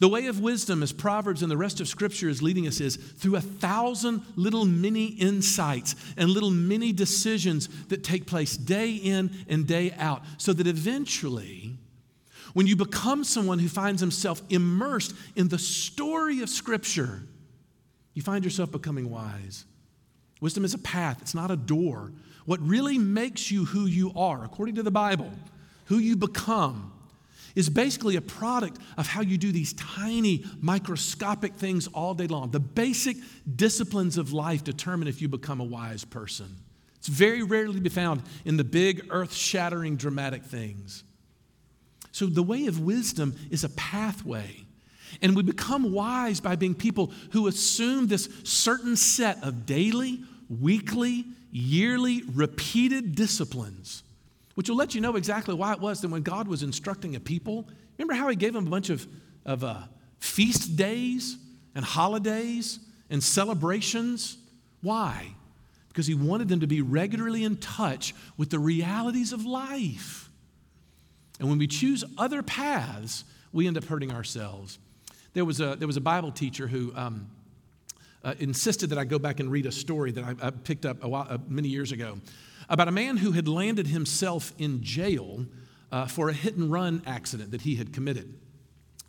The 0.00 0.08
way 0.08 0.26
of 0.26 0.40
wisdom, 0.40 0.82
as 0.82 0.92
Proverbs 0.92 1.42
and 1.42 1.50
the 1.50 1.58
rest 1.58 1.78
of 1.78 1.86
Scripture 1.86 2.30
is 2.30 2.42
leading 2.42 2.66
us, 2.66 2.80
is 2.80 2.96
through 2.96 3.36
a 3.36 3.40
thousand 3.42 4.22
little 4.34 4.64
mini 4.64 5.06
insights 5.06 5.94
and 6.16 6.30
little 6.30 6.50
mini 6.50 6.90
decisions 6.90 7.68
that 7.88 8.02
take 8.02 8.26
place 8.26 8.56
day 8.56 8.92
in 8.92 9.30
and 9.46 9.66
day 9.66 9.92
out, 9.98 10.22
so 10.38 10.54
that 10.54 10.66
eventually, 10.66 11.76
when 12.54 12.66
you 12.66 12.76
become 12.76 13.24
someone 13.24 13.58
who 13.58 13.68
finds 13.68 14.00
himself 14.00 14.42
immersed 14.48 15.14
in 15.36 15.48
the 15.48 15.58
story 15.58 16.40
of 16.40 16.48
Scripture, 16.48 17.22
you 18.14 18.22
find 18.22 18.42
yourself 18.42 18.72
becoming 18.72 19.10
wise. 19.10 19.66
Wisdom 20.40 20.64
is 20.64 20.72
a 20.72 20.78
path, 20.78 21.18
it's 21.20 21.34
not 21.34 21.50
a 21.50 21.56
door. 21.56 22.10
What 22.46 22.66
really 22.66 22.96
makes 22.96 23.50
you 23.50 23.66
who 23.66 23.84
you 23.84 24.12
are, 24.16 24.44
according 24.44 24.76
to 24.76 24.82
the 24.82 24.90
Bible, 24.90 25.30
who 25.84 25.98
you 25.98 26.16
become, 26.16 26.90
is 27.60 27.68
basically 27.68 28.16
a 28.16 28.20
product 28.20 28.78
of 28.96 29.06
how 29.06 29.20
you 29.20 29.38
do 29.38 29.52
these 29.52 29.74
tiny 29.74 30.44
microscopic 30.60 31.54
things 31.54 31.86
all 31.88 32.14
day 32.14 32.26
long. 32.26 32.50
The 32.50 32.58
basic 32.58 33.18
disciplines 33.54 34.18
of 34.18 34.32
life 34.32 34.64
determine 34.64 35.06
if 35.06 35.20
you 35.22 35.28
become 35.28 35.60
a 35.60 35.64
wise 35.64 36.04
person. 36.04 36.56
It's 36.96 37.06
very 37.06 37.42
rarely 37.42 37.78
be 37.78 37.90
found 37.90 38.22
in 38.44 38.56
the 38.56 38.64
big, 38.64 39.06
earth 39.10 39.34
shattering, 39.34 39.96
dramatic 39.96 40.42
things. 40.42 41.04
So, 42.12 42.26
the 42.26 42.42
way 42.42 42.66
of 42.66 42.80
wisdom 42.80 43.36
is 43.50 43.62
a 43.62 43.68
pathway. 43.68 44.64
And 45.22 45.36
we 45.36 45.42
become 45.42 45.92
wise 45.92 46.40
by 46.40 46.56
being 46.56 46.74
people 46.74 47.12
who 47.32 47.46
assume 47.46 48.06
this 48.06 48.28
certain 48.44 48.96
set 48.96 49.42
of 49.44 49.66
daily, 49.66 50.22
weekly, 50.48 51.26
yearly, 51.52 52.22
repeated 52.32 53.14
disciplines 53.14 54.02
which 54.60 54.68
will 54.68 54.76
let 54.76 54.94
you 54.94 55.00
know 55.00 55.16
exactly 55.16 55.54
why 55.54 55.72
it 55.72 55.80
was 55.80 56.02
that 56.02 56.10
when 56.10 56.20
God 56.20 56.46
was 56.46 56.62
instructing 56.62 57.16
a 57.16 57.20
people, 57.20 57.66
remember 57.96 58.12
how 58.12 58.28
He 58.28 58.36
gave 58.36 58.52
them 58.52 58.66
a 58.66 58.70
bunch 58.70 58.90
of, 58.90 59.08
of 59.46 59.64
uh, 59.64 59.84
feast 60.18 60.76
days 60.76 61.38
and 61.74 61.82
holidays 61.82 62.78
and 63.08 63.24
celebrations? 63.24 64.36
Why? 64.82 65.28
Because 65.88 66.06
He 66.06 66.14
wanted 66.14 66.50
them 66.50 66.60
to 66.60 66.66
be 66.66 66.82
regularly 66.82 67.42
in 67.42 67.56
touch 67.56 68.14
with 68.36 68.50
the 68.50 68.58
realities 68.58 69.32
of 69.32 69.46
life. 69.46 70.28
And 71.38 71.48
when 71.48 71.56
we 71.56 71.66
choose 71.66 72.04
other 72.18 72.42
paths, 72.42 73.24
we 73.54 73.66
end 73.66 73.78
up 73.78 73.84
hurting 73.84 74.12
ourselves. 74.12 74.78
There 75.32 75.46
was 75.46 75.62
a, 75.62 75.74
there 75.74 75.86
was 75.86 75.96
a 75.96 76.02
Bible 76.02 76.32
teacher 76.32 76.66
who 76.66 76.92
um, 76.94 77.30
uh, 78.22 78.34
insisted 78.38 78.90
that 78.90 78.98
I 78.98 79.04
go 79.04 79.18
back 79.18 79.40
and 79.40 79.50
read 79.50 79.64
a 79.64 79.72
story 79.72 80.12
that 80.12 80.22
I, 80.22 80.48
I 80.48 80.50
picked 80.50 80.84
up 80.84 81.02
a 81.02 81.08
while, 81.08 81.26
uh, 81.30 81.38
many 81.48 81.68
years 81.68 81.92
ago 81.92 82.18
about 82.70 82.86
a 82.86 82.92
man 82.92 83.18
who 83.18 83.32
had 83.32 83.48
landed 83.48 83.88
himself 83.88 84.54
in 84.56 84.82
jail 84.82 85.44
uh, 85.90 86.06
for 86.06 86.28
a 86.28 86.32
hit 86.32 86.56
and 86.56 86.70
run 86.70 87.02
accident 87.04 87.50
that 87.50 87.62
he 87.62 87.74
had 87.74 87.92
committed. 87.92 88.38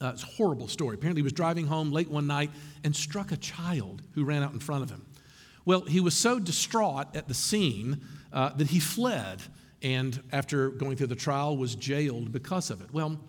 Uh, 0.02 0.10
it's 0.14 0.24
a 0.24 0.26
horrible 0.26 0.68
story. 0.68 0.96
Apparently, 0.96 1.20
he 1.20 1.24
was 1.24 1.32
driving 1.32 1.68
home 1.68 1.92
late 1.92 2.10
one 2.10 2.26
night 2.26 2.50
and 2.84 2.96
struck 2.96 3.32
a 3.32 3.38
child 3.38 4.02
who 4.16 4.26
ran 4.26 4.42
out 4.42 4.52
in 4.52 4.60
front 4.60 4.82
of 4.84 4.90
him. 4.90 5.06
Well, 5.64 5.82
he 5.82 6.00
was 6.00 6.16
so 6.16 6.40
distraught 6.40 7.16
at 7.16 7.28
the 7.28 7.36
scene 7.36 8.02
uh, 8.34 8.50
that 8.54 8.68
he 8.68 8.80
fled, 8.80 9.44
and 9.84 10.20
after 10.32 10.72
going 10.72 10.98
through 10.98 11.08
the 11.08 11.16
trial, 11.16 11.56
was 11.56 11.76
jailed 11.76 12.32
because 12.32 12.72
of 12.72 12.82
it. 12.82 12.92
Well, 12.92 13.20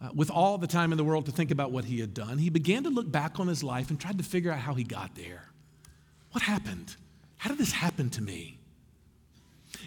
uh, 0.00 0.10
with 0.14 0.30
all 0.30 0.56
the 0.56 0.68
time 0.68 0.92
in 0.92 0.98
the 0.98 1.04
world 1.04 1.26
to 1.26 1.32
think 1.32 1.50
about 1.50 1.72
what 1.72 1.84
he 1.84 1.98
had 1.98 2.14
done, 2.14 2.38
he 2.38 2.48
began 2.48 2.84
to 2.84 2.90
look 2.90 3.10
back 3.10 3.40
on 3.40 3.48
his 3.48 3.64
life 3.64 3.90
and 3.90 3.98
tried 3.98 4.18
to 4.18 4.24
figure 4.24 4.52
out 4.52 4.60
how 4.60 4.74
he 4.74 4.84
got 4.84 5.16
there. 5.16 5.50
What 6.30 6.44
happened? 6.44 6.94
How 7.38 7.50
did 7.50 7.58
this 7.58 7.72
happen 7.72 8.08
to 8.10 8.22
me? 8.22 8.58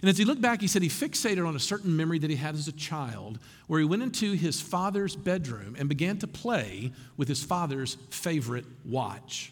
And 0.02 0.10
as 0.10 0.18
he 0.18 0.26
looked 0.26 0.42
back, 0.42 0.62
he 0.62 0.68
said 0.68 0.82
he 0.82 0.90
fixated 0.90 1.46
on 1.48 1.56
a 1.56 1.60
certain 1.60 1.96
memory 1.96 2.20
that 2.20 2.30
he 2.30 2.36
had 2.36 2.56
as 2.56 2.68
a 2.68 2.72
child, 2.72 3.40
where 3.68 3.80
he 3.80 3.86
went 3.86 4.04
into 4.04 4.34
his 4.34 4.62
father's 4.62 5.16
bedroom 5.16 5.76
and 5.78 5.90
began 5.90 6.18
to 6.20 6.28
play 6.28 6.92
with 7.16 7.28
his 7.28 7.44
father's 7.44 7.98
favorite 8.10 8.66
watch, 8.86 9.52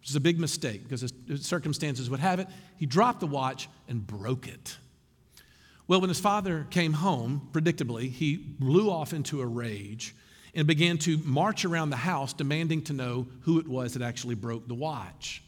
which 0.00 0.10
is 0.10 0.16
a 0.16 0.20
big 0.20 0.40
mistake 0.40 0.82
because 0.82 1.00
his 1.00 1.46
circumstances 1.46 2.10
would 2.10 2.20
have 2.20 2.40
it. 2.40 2.48
He 2.76 2.86
dropped 2.86 3.20
the 3.20 3.26
watch 3.26 3.68
and 3.88 4.04
broke 4.04 4.48
it. 4.48 4.76
Well, 5.86 6.00
when 6.00 6.08
his 6.08 6.20
father 6.20 6.66
came 6.70 6.94
home, 6.94 7.48
predictably, 7.52 8.10
he 8.10 8.36
blew 8.36 8.90
off 8.90 9.12
into 9.12 9.42
a 9.42 9.46
rage 9.46 10.14
and 10.54 10.66
began 10.66 10.98
to 10.98 11.18
march 11.18 11.64
around 11.64 11.90
the 11.90 11.96
house 11.96 12.32
demanding 12.32 12.82
to 12.82 12.92
know 12.92 13.26
who 13.42 13.58
it 13.58 13.68
was 13.68 13.94
that 13.94 14.02
actually 14.02 14.34
broke 14.34 14.66
the 14.66 14.74
watch. 14.74 15.42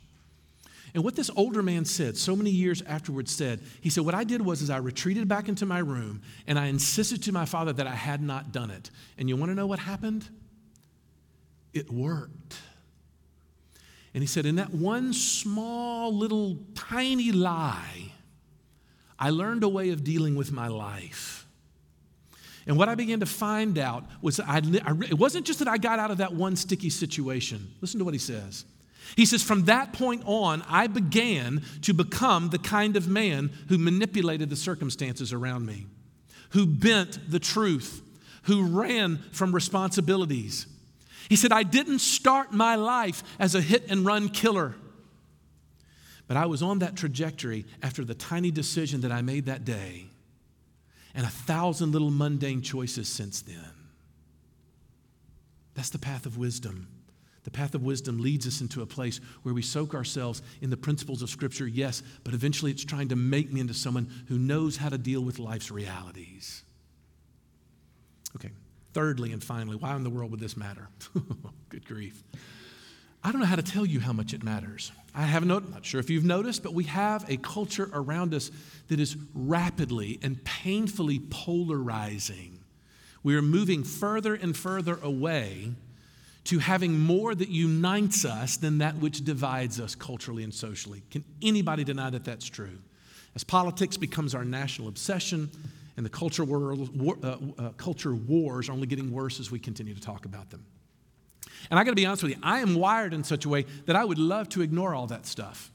And 0.97 1.05
what 1.05 1.15
this 1.15 1.31
older 1.37 1.63
man 1.63 1.85
said, 1.85 2.17
so 2.17 2.35
many 2.35 2.49
years 2.49 2.81
afterwards, 2.81 3.31
said, 3.31 3.61
he 3.83 3.91
said, 3.91 4.07
What 4.07 4.15
I 4.15 4.25
did 4.25 4.41
was 4.41 4.63
is 4.63 4.71
I 4.71 4.79
retreated 4.79 5.29
back 5.29 5.47
into 5.47 5.67
my 5.67 5.79
room 5.81 6.23
and 6.47 6.59
I 6.59 6.69
insisted 6.69 7.23
to 7.25 7.33
my 7.33 7.45
father 7.45 7.75
that 7.75 7.87
I 7.87 7.95
had 7.95 8.23
not 8.23 8.51
done 8.51 8.71
it. 8.71 8.91
And 9.19 9.29
you 9.29 9.37
want 9.37 9.51
to 9.51 9.55
know 9.55 9.67
what 9.67 9.79
happened? 9.79 10.27
It 11.75 11.93
worked. 11.93 12.57
And 14.15 14.23
he 14.23 14.27
said, 14.27 14.47
In 14.47 14.57
that 14.57 14.73
one 14.73 15.13
small 15.13 16.17
little 16.17 16.61
tiny 16.75 17.31
lie, 17.31 18.13
I 19.19 19.29
learned 19.29 19.65
a 19.65 19.69
way 19.69 19.91
of 19.91 20.03
dealing 20.03 20.35
with 20.35 20.51
my 20.51 20.69
life. 20.69 21.47
And 22.67 22.79
what 22.79 22.89
I 22.89 22.95
began 22.95 23.21
to 23.21 23.27
find 23.27 23.77
out 23.77 24.07
was 24.23 24.41
I, 24.41 24.63
I, 24.83 24.93
it 25.11 25.19
wasn't 25.19 25.45
just 25.45 25.59
that 25.59 25.69
I 25.69 25.77
got 25.77 25.99
out 25.99 26.11
of 26.11 26.17
that 26.19 26.33
one 26.33 26.57
sticky 26.57 26.89
situation. 26.89 27.75
Listen 27.83 27.99
to 27.99 28.05
what 28.07 28.15
he 28.15 28.19
says. 28.19 28.65
He 29.15 29.27
says, 29.27 29.43
From 29.43 29.67
that 29.67 29.93
point 29.93 30.23
on, 30.27 30.63
I 30.69 30.87
began 30.89 31.63
to 31.83 31.95
become 31.95 32.51
the 32.51 32.59
kind 32.59 32.97
of 32.97 33.07
man 33.07 33.51
who 33.69 33.79
manipulated 33.79 34.51
the 34.51 34.57
circumstances 34.57 35.33
around 35.33 35.67
me, 35.67 35.87
who 36.51 36.67
bent 36.67 37.31
the 37.31 37.39
truth, 37.39 38.03
who 38.45 38.65
ran 38.65 39.19
from 39.33 39.55
responsibilities. 39.55 40.67
He 41.29 41.37
said, 41.37 41.53
I 41.53 41.63
didn't 41.63 42.01
start 42.01 42.53
my 42.53 42.77
life 42.77 43.23
as 43.39 43.55
a 43.55 43.61
hit 43.61 43.85
and 43.91 44.05
run 44.05 44.29
killer, 44.29 44.75
but 46.27 46.37
I 46.37 46.47
was 46.47 46.63
on 46.63 46.81
that 46.81 46.97
trajectory 46.97 47.67
after 47.83 48.05
the 48.05 48.15
tiny 48.15 48.51
decision 48.51 49.03
that 49.03 49.13
I 49.13 49.23
made 49.23 49.47
that 49.47 49.65
day 49.65 50.07
and 51.15 51.25
a 51.25 51.31
thousand 51.31 51.93
little 51.93 52.11
mundane 52.11 52.63
choices 52.63 53.09
since 53.09 53.41
then. 53.41 53.71
That's 55.75 55.91
the 55.91 55.99
path 55.99 56.27
of 56.27 56.37
wisdom. 56.37 56.89
The 57.47 57.53
path 57.53 57.77
of 57.77 57.85
wisdom 57.85 58.19
leads 58.19 58.45
us 58.45 58.61
into 58.61 58.83
a 58.83 58.87
place 58.87 59.21
where 59.45 59.55
we 59.55 59.63
soak 59.63 59.95
ourselves 59.95 60.43
in 60.63 60.69
the 60.69 60.77
principles 60.77 61.23
of 61.23 61.31
Scripture, 61.31 61.69
yes, 61.69 62.03
but 62.25 62.35
eventually 62.35 62.73
it's 62.73 62.85
trying 62.85 63.07
to 63.11 63.17
make 63.17 63.53
me 63.53 63.61
into 63.61 63.73
someone 63.73 64.11
who 64.27 64.37
knows 64.37 64.77
how 64.77 64.89
to 64.89 64.99
deal 64.99 65.21
with 65.21 65.39
life's 65.39 65.71
realities. 65.71 66.65
Okay, 68.35 68.51
thirdly 68.95 69.31
and 69.31 69.45
finally, 69.45 69.77
why 69.77 69.95
in 69.95 70.03
the 70.03 70.11
world 70.11 70.33
would 70.33 70.41
this 70.41 70.57
matter? 70.57 70.89
Good 71.69 71.87
grief. 71.87 72.21
I 73.23 73.31
don't 73.31 73.41
know 73.41 73.47
how 73.47 73.55
to 73.55 73.63
tell 73.63 73.87
you 73.87 74.01
how 74.01 74.13
much 74.13 74.35
it 74.35 74.43
matters. 74.43 74.91
I 75.15 75.23
haven't 75.23 75.49
not, 75.49 75.71
not 75.71 75.87
sure 75.87 76.01
if 76.01 76.11
you've 76.11 76.25
noticed, 76.25 76.65
but 76.65 76.75
we 76.75 76.83
have 76.85 77.31
a 77.31 77.37
culture 77.37 77.89
around 77.93 78.35
us 78.35 78.51
that 78.89 78.99
is 78.99 79.17
rapidly 79.35 80.19
and 80.21 80.43
painfully 80.43 81.21
polarizing. 81.31 82.59
We 83.23 83.37
are 83.37 83.43
moving 83.43 83.85
further 83.85 84.35
and 84.35 84.57
further 84.57 84.99
away 85.01 85.75
to 86.47 86.59
having 86.59 86.99
more 86.99 87.35
that 87.35 87.49
unites 87.49 88.25
us 88.25 88.57
than 88.57 88.79
that 88.79 88.97
which 88.97 89.25
divides 89.25 89.81
us 89.81 89.95
culturally 89.95 90.45
and 90.45 90.55
socially. 90.55 91.03
Can 91.11 91.25
anybody 91.43 91.85
deny 91.85 92.11
that 92.11 92.25
that's 92.25 92.47
true? 92.47 92.79
As 93.35 93.45
politics 93.45 93.97
becomes 93.97 94.35
our 94.35 94.45
national 94.45 94.89
obsession, 94.89 95.51
and 95.97 96.05
the 96.05 96.11
culture, 96.11 96.45
war, 96.45 96.77
uh, 97.23 97.37
uh, 97.59 97.71
culture 97.71 98.15
wars 98.15 98.69
are 98.69 98.73
only 98.73 98.87
getting 98.87 99.11
worse 99.11 99.41
as 99.41 99.51
we 99.51 99.59
continue 99.59 99.95
to 99.95 100.01
talk 100.01 100.25
about 100.25 100.51
them. 100.51 100.65
And 101.71 101.81
I 101.81 101.85
got 101.85 101.91
to 101.91 101.97
be 101.97 102.07
honest 102.07 102.23
with 102.23 102.33
you, 102.33 102.39
I 102.43 102.61
am 102.61 102.75
wired 102.75 103.15
in 103.15 103.25
such 103.25 103.45
a 103.45 103.49
way 103.49 103.65
that 103.87 103.97
I 103.97 104.05
would 104.05 104.19
love 104.19 104.49
to 104.51 104.63
ignore 104.63 104.95
all 104.95 105.07
that 105.07 105.27
stuff 105.27 105.71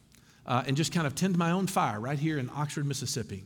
uh, 0.45 0.63
and 0.65 0.77
just 0.77 0.93
kind 0.93 1.07
of 1.07 1.15
tend 1.15 1.37
my 1.37 1.51
own 1.51 1.67
fire 1.67 1.99
right 1.99 2.19
here 2.19 2.37
in 2.37 2.49
Oxford, 2.55 2.85
Mississippi. 2.85 3.43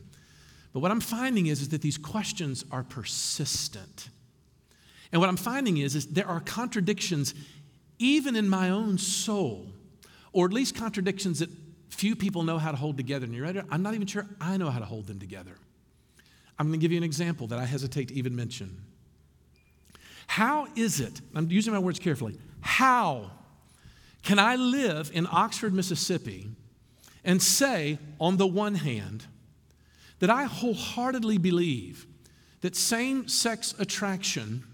But 0.72 0.80
what 0.80 0.90
I'm 0.90 1.00
finding 1.00 1.46
is, 1.46 1.62
is 1.62 1.70
that 1.70 1.80
these 1.80 1.96
questions 1.96 2.64
are 2.70 2.82
persistent. 2.82 4.10
And 5.12 5.20
what 5.20 5.28
I'm 5.28 5.36
finding 5.36 5.78
is, 5.78 5.94
is 5.94 6.06
there 6.06 6.26
are 6.26 6.40
contradictions 6.40 7.34
even 7.98 8.36
in 8.36 8.48
my 8.48 8.70
own 8.70 8.98
soul, 8.98 9.68
or 10.32 10.46
at 10.46 10.52
least 10.52 10.74
contradictions 10.74 11.38
that 11.38 11.50
few 11.88 12.14
people 12.14 12.42
know 12.42 12.58
how 12.58 12.70
to 12.70 12.76
hold 12.76 12.96
together. 12.96 13.24
And 13.24 13.34
you're 13.34 13.44
ready? 13.44 13.60
I'm 13.70 13.82
not 13.82 13.94
even 13.94 14.06
sure 14.06 14.26
I 14.40 14.56
know 14.56 14.70
how 14.70 14.78
to 14.78 14.84
hold 14.84 15.06
them 15.06 15.18
together. 15.18 15.56
I'm 16.58 16.68
going 16.68 16.78
to 16.78 16.82
give 16.82 16.92
you 16.92 16.98
an 16.98 17.04
example 17.04 17.46
that 17.48 17.58
I 17.58 17.64
hesitate 17.64 18.08
to 18.08 18.14
even 18.14 18.34
mention. 18.34 18.82
How 20.26 20.66
is 20.74 21.00
it, 21.00 21.20
I'm 21.34 21.50
using 21.50 21.72
my 21.72 21.78
words 21.78 21.98
carefully, 21.98 22.38
how 22.60 23.30
can 24.22 24.38
I 24.38 24.56
live 24.56 25.10
in 25.14 25.26
Oxford, 25.30 25.72
Mississippi, 25.72 26.48
and 27.24 27.40
say, 27.40 27.98
on 28.20 28.36
the 28.36 28.46
one 28.46 28.74
hand, 28.74 29.24
that 30.18 30.30
I 30.30 30.44
wholeheartedly 30.44 31.38
believe 31.38 32.06
that 32.60 32.74
same 32.74 33.28
sex 33.28 33.74
attraction 33.78 34.64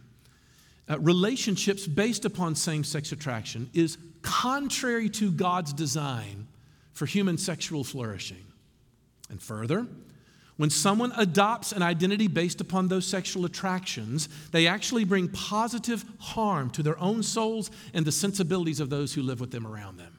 uh, 0.89 0.99
relationships 0.99 1.87
based 1.87 2.25
upon 2.25 2.55
same 2.55 2.85
sex 2.85 3.13
attraction 3.13 3.71
is 3.73 3.99
contrary 4.23 5.09
to 5.11 5.31
God's 5.31 5.73
design 5.73 6.47
for 6.93 7.07
human 7.07 7.39
sexual 7.39 7.85
flourishing. 7.85 8.45
And 9.31 9.41
further, 9.41 9.87
when 10.57 10.71
someone 10.71 11.13
adopts 11.17 11.73
an 11.73 11.83
identity 11.83 12.29
based 12.29 12.61
upon 12.61 12.89
those 12.89 13.07
sexual 13.07 13.45
attractions, 13.45 14.29
they 14.51 14.67
actually 14.67 15.05
bring 15.05 15.29
positive 15.29 16.05
harm 16.19 16.71
to 16.71 16.83
their 16.83 16.99
own 16.99 17.23
souls 17.23 17.71
and 17.95 18.05
the 18.05 18.13
sensibilities 18.13 18.79
of 18.79 18.91
those 18.91 19.15
who 19.15 19.23
live 19.23 19.41
with 19.41 19.51
them 19.51 19.67
around 19.67 19.97
them. 19.97 20.19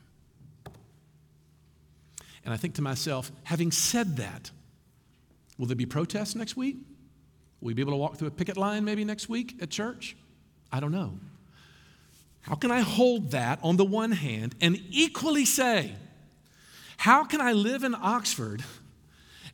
And 2.43 2.53
I 2.53 2.57
think 2.57 2.75
to 2.75 2.81
myself, 2.81 3.31
having 3.43 3.71
said 3.71 4.17
that, 4.17 4.51
will 5.57 5.67
there 5.67 5.75
be 5.75 5.85
protests 5.85 6.35
next 6.35 6.57
week? 6.57 6.77
Will 7.61 7.67
we 7.67 7.73
be 7.73 7.81
able 7.81 7.93
to 7.93 7.97
walk 7.97 8.17
through 8.17 8.27
a 8.27 8.31
picket 8.31 8.57
line 8.57 8.83
maybe 8.83 9.05
next 9.05 9.29
week 9.29 9.55
at 9.61 9.69
church? 9.69 10.17
I 10.73 10.79
don't 10.79 10.91
know. 10.91 11.13
How 12.41 12.55
can 12.55 12.71
I 12.71 12.81
hold 12.81 13.31
that 13.31 13.59
on 13.61 13.77
the 13.77 13.85
one 13.85 14.11
hand 14.11 14.55
and 14.59 14.81
equally 14.89 15.45
say, 15.45 15.93
how 16.97 17.23
can 17.23 17.39
I 17.39 17.53
live 17.53 17.83
in 17.83 17.95
Oxford 17.95 18.63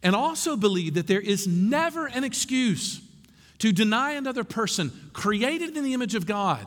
and 0.01 0.15
also 0.15 0.55
believe 0.55 0.93
that 0.93 1.07
there 1.07 1.19
is 1.19 1.45
never 1.45 2.07
an 2.07 2.23
excuse 2.23 3.01
to 3.59 3.73
deny 3.73 4.11
another 4.11 4.45
person 4.45 4.91
created 5.11 5.75
in 5.75 5.83
the 5.83 5.93
image 5.93 6.15
of 6.15 6.25
God 6.25 6.65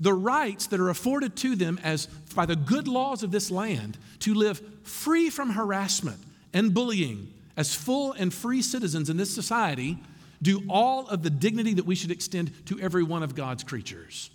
the 0.00 0.12
rights 0.12 0.66
that 0.68 0.80
are 0.80 0.90
afforded 0.90 1.36
to 1.36 1.56
them 1.56 1.78
as 1.82 2.06
by 2.34 2.46
the 2.46 2.56
good 2.56 2.86
laws 2.86 3.22
of 3.22 3.30
this 3.30 3.50
land 3.50 3.98
to 4.20 4.34
live 4.34 4.60
free 4.82 5.30
from 5.30 5.50
harassment 5.50 6.18
and 6.52 6.74
bullying 6.74 7.32
as 7.56 7.74
full 7.74 8.12
and 8.12 8.32
free 8.32 8.62
citizens 8.62 9.10
in 9.10 9.16
this 9.16 9.34
society 9.34 9.98
do 10.40 10.62
all 10.68 11.08
of 11.08 11.22
the 11.22 11.30
dignity 11.30 11.74
that 11.74 11.86
we 11.86 11.94
should 11.94 12.10
extend 12.10 12.66
to 12.66 12.78
every 12.80 13.02
one 13.02 13.22
of 13.22 13.34
God's 13.34 13.64
creatures. 13.64 14.30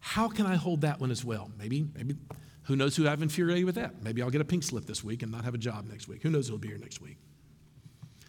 How 0.00 0.28
can 0.28 0.46
I 0.46 0.56
hold 0.56 0.80
that 0.80 1.00
one 1.00 1.10
as 1.10 1.24
well? 1.24 1.50
Maybe, 1.58 1.86
maybe, 1.94 2.16
who 2.64 2.76
knows 2.76 2.96
who 2.96 3.06
I've 3.08 3.22
infuriated 3.22 3.66
with 3.66 3.74
that? 3.74 4.02
Maybe 4.02 4.22
I'll 4.22 4.30
get 4.30 4.40
a 4.40 4.44
pink 4.44 4.62
slip 4.62 4.86
this 4.86 5.04
week 5.04 5.22
and 5.22 5.30
not 5.30 5.44
have 5.44 5.54
a 5.54 5.58
job 5.58 5.86
next 5.88 6.08
week. 6.08 6.22
Who 6.22 6.30
knows 6.30 6.48
who'll 6.48 6.58
be 6.58 6.68
here 6.68 6.78
next 6.78 7.00
week? 7.00 7.18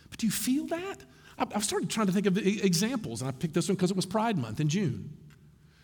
But 0.09 0.19
do 0.19 0.25
you 0.25 0.31
feel 0.31 0.67
that? 0.67 0.97
I've 1.37 1.63
started 1.63 1.89
trying 1.89 2.07
to 2.07 2.13
think 2.13 2.27
of 2.27 2.37
examples, 2.37 3.21
and 3.21 3.29
I 3.29 3.31
picked 3.31 3.53
this 3.53 3.67
one 3.67 3.75
because 3.75 3.89
it 3.89 3.95
was 3.95 4.05
Pride 4.05 4.37
Month 4.37 4.59
in 4.59 4.67
June. 4.67 5.17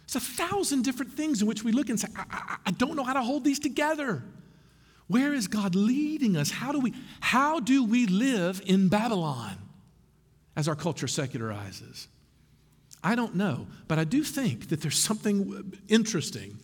It's 0.03 0.15
a 0.15 0.19
thousand 0.19 0.83
different 0.83 1.13
things 1.13 1.41
in 1.41 1.47
which 1.47 1.63
we 1.63 1.71
look 1.71 1.89
and 1.89 1.99
say, 1.99 2.07
I, 2.15 2.25
I, 2.29 2.57
I 2.67 2.71
don't 2.71 2.95
know 2.95 3.03
how 3.03 3.13
to 3.13 3.21
hold 3.21 3.43
these 3.43 3.59
together. 3.59 4.23
Where 5.07 5.33
is 5.33 5.47
God 5.47 5.73
leading 5.73 6.37
us? 6.37 6.51
How 6.51 6.71
do 6.71 6.79
we, 6.79 6.93
how 7.19 7.59
do 7.59 7.83
we 7.83 8.05
live 8.05 8.61
in 8.65 8.89
Babylon? 8.89 9.57
As 10.57 10.67
our 10.67 10.75
culture 10.75 11.07
secularizes? 11.07 12.07
I 13.03 13.15
don't 13.15 13.35
know, 13.35 13.67
but 13.87 13.99
I 13.99 14.03
do 14.03 14.23
think 14.23 14.67
that 14.69 14.81
there's 14.81 14.97
something 14.97 15.79
interesting 15.87 16.59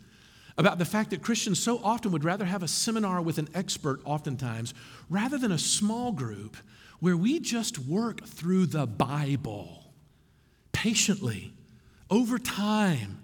about 0.58 0.80
the 0.80 0.86
fact 0.86 1.12
that 1.12 1.22
Christians 1.22 1.62
so 1.62 1.80
often 1.84 2.12
would 2.12 2.24
rather 2.24 2.46
have 2.46 2.64
a 2.64 2.68
seminar 2.68 3.22
with 3.22 3.38
an 3.38 3.48
expert, 3.54 4.02
oftentimes, 4.04 4.74
rather 5.10 5.38
than 5.38 5.52
a 5.52 5.58
small 5.58 6.12
group 6.12 6.58
where 7.00 7.16
we 7.16 7.40
just 7.40 7.80
work 7.80 8.26
through 8.26 8.66
the 8.66 8.86
Bible 8.86 9.94
patiently 10.72 11.54
over 12.10 12.38
time, 12.38 13.20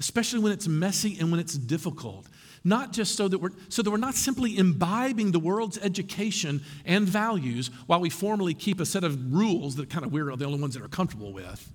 especially 0.00 0.38
when 0.38 0.52
it's 0.52 0.68
messy 0.68 1.16
and 1.20 1.30
when 1.30 1.40
it's 1.40 1.54
difficult. 1.54 2.26
Not 2.64 2.92
just 2.92 3.16
so 3.16 3.26
that 3.26 3.38
we're 3.38 3.50
so 3.68 3.82
that 3.82 3.90
we're 3.90 3.96
not 3.96 4.14
simply 4.14 4.56
imbibing 4.56 5.32
the 5.32 5.40
world's 5.40 5.78
education 5.78 6.62
and 6.84 7.08
values 7.08 7.70
while 7.86 8.00
we 8.00 8.08
formally 8.08 8.54
keep 8.54 8.78
a 8.78 8.86
set 8.86 9.02
of 9.02 9.32
rules 9.32 9.76
that 9.76 9.90
kind 9.90 10.04
of 10.04 10.12
we're 10.12 10.34
the 10.36 10.44
only 10.44 10.60
ones 10.60 10.74
that 10.74 10.82
are 10.82 10.88
comfortable 10.88 11.32
with. 11.32 11.72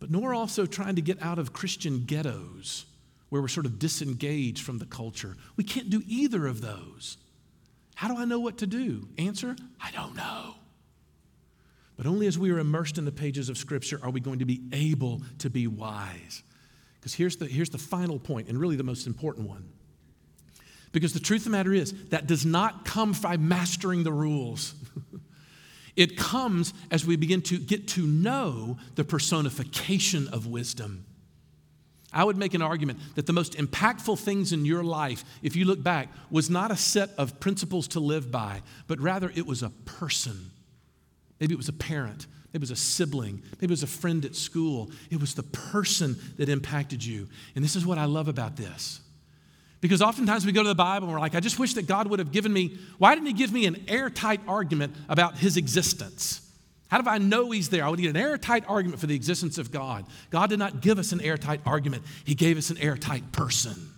But 0.00 0.10
nor 0.10 0.34
also 0.34 0.66
trying 0.66 0.96
to 0.96 1.02
get 1.02 1.22
out 1.22 1.38
of 1.38 1.52
Christian 1.52 2.04
ghettos 2.06 2.86
where 3.28 3.40
we're 3.40 3.48
sort 3.48 3.66
of 3.66 3.78
disengaged 3.78 4.64
from 4.64 4.78
the 4.78 4.86
culture. 4.86 5.36
We 5.56 5.62
can't 5.62 5.90
do 5.90 6.02
either 6.06 6.46
of 6.46 6.60
those. 6.60 7.16
How 7.94 8.08
do 8.08 8.16
I 8.16 8.24
know 8.24 8.40
what 8.40 8.58
to 8.58 8.66
do? 8.66 9.08
Answer 9.18 9.54
I 9.80 9.90
don't 9.92 10.16
know. 10.16 10.54
But 11.96 12.06
only 12.06 12.26
as 12.26 12.38
we 12.38 12.50
are 12.50 12.58
immersed 12.58 12.96
in 12.96 13.04
the 13.04 13.12
pages 13.12 13.50
of 13.50 13.58
Scripture 13.58 14.00
are 14.02 14.10
we 14.10 14.20
going 14.20 14.38
to 14.38 14.46
be 14.46 14.62
able 14.72 15.22
to 15.38 15.50
be 15.50 15.66
wise. 15.66 16.42
Because 17.00 17.14
here's 17.14 17.36
the, 17.36 17.46
here's 17.46 17.70
the 17.70 17.78
final 17.78 18.18
point, 18.18 18.48
and 18.48 18.58
really 18.58 18.76
the 18.76 18.82
most 18.82 19.06
important 19.06 19.48
one. 19.48 19.68
Because 20.92 21.12
the 21.12 21.20
truth 21.20 21.40
of 21.40 21.44
the 21.44 21.50
matter 21.50 21.72
is, 21.72 21.94
that 22.08 22.26
does 22.26 22.44
not 22.44 22.84
come 22.84 23.12
by 23.12 23.36
mastering 23.36 24.02
the 24.02 24.12
rules. 24.12 24.74
it 25.96 26.16
comes 26.16 26.74
as 26.90 27.06
we 27.06 27.16
begin 27.16 27.40
to 27.42 27.58
get 27.58 27.88
to 27.88 28.06
know 28.06 28.76
the 28.96 29.04
personification 29.04 30.28
of 30.28 30.46
wisdom. 30.46 31.06
I 32.12 32.24
would 32.24 32.36
make 32.36 32.54
an 32.54 32.62
argument 32.62 32.98
that 33.14 33.26
the 33.26 33.32
most 33.32 33.52
impactful 33.52 34.18
things 34.18 34.52
in 34.52 34.64
your 34.64 34.82
life, 34.82 35.24
if 35.42 35.54
you 35.54 35.64
look 35.64 35.82
back, 35.82 36.08
was 36.28 36.50
not 36.50 36.72
a 36.72 36.76
set 36.76 37.10
of 37.16 37.38
principles 37.38 37.86
to 37.88 38.00
live 38.00 38.32
by, 38.32 38.62
but 38.88 38.98
rather 38.98 39.32
it 39.34 39.46
was 39.46 39.62
a 39.62 39.70
person. 39.70 40.50
Maybe 41.38 41.54
it 41.54 41.56
was 41.56 41.68
a 41.68 41.72
parent, 41.72 42.26
it 42.52 42.60
was 42.60 42.70
a 42.70 42.76
sibling, 42.76 43.42
maybe 43.60 43.66
it 43.66 43.70
was 43.70 43.82
a 43.82 43.86
friend 43.86 44.24
at 44.24 44.34
school. 44.34 44.90
It 45.10 45.20
was 45.20 45.34
the 45.34 45.44
person 45.44 46.18
that 46.36 46.48
impacted 46.48 47.04
you. 47.04 47.28
And 47.54 47.64
this 47.64 47.76
is 47.76 47.86
what 47.86 47.98
I 47.98 48.06
love 48.06 48.28
about 48.28 48.56
this. 48.56 49.00
Because 49.80 50.02
oftentimes 50.02 50.44
we 50.44 50.52
go 50.52 50.62
to 50.62 50.68
the 50.68 50.74
Bible 50.74 51.06
and 51.06 51.14
we're 51.14 51.20
like, 51.20 51.34
I 51.34 51.40
just 51.40 51.58
wish 51.58 51.74
that 51.74 51.86
God 51.86 52.08
would 52.08 52.18
have 52.18 52.32
given 52.32 52.52
me, 52.52 52.76
why 52.98 53.14
didn't 53.14 53.28
He 53.28 53.32
give 53.32 53.52
me 53.52 53.66
an 53.66 53.84
airtight 53.88 54.40
argument 54.46 54.94
about 55.08 55.38
His 55.38 55.56
existence? 55.56 56.46
How 56.88 57.00
do 57.00 57.08
I 57.08 57.18
know 57.18 57.50
He's 57.50 57.68
there? 57.68 57.84
I 57.84 57.88
would 57.88 58.00
need 58.00 58.10
an 58.10 58.16
airtight 58.16 58.64
argument 58.68 59.00
for 59.00 59.06
the 59.06 59.14
existence 59.14 59.56
of 59.56 59.70
God. 59.70 60.04
God 60.30 60.50
did 60.50 60.58
not 60.58 60.80
give 60.80 60.98
us 60.98 61.12
an 61.12 61.20
airtight 61.20 61.60
argument, 61.64 62.02
He 62.24 62.34
gave 62.34 62.58
us 62.58 62.70
an 62.70 62.78
airtight 62.78 63.32
person. 63.32 63.89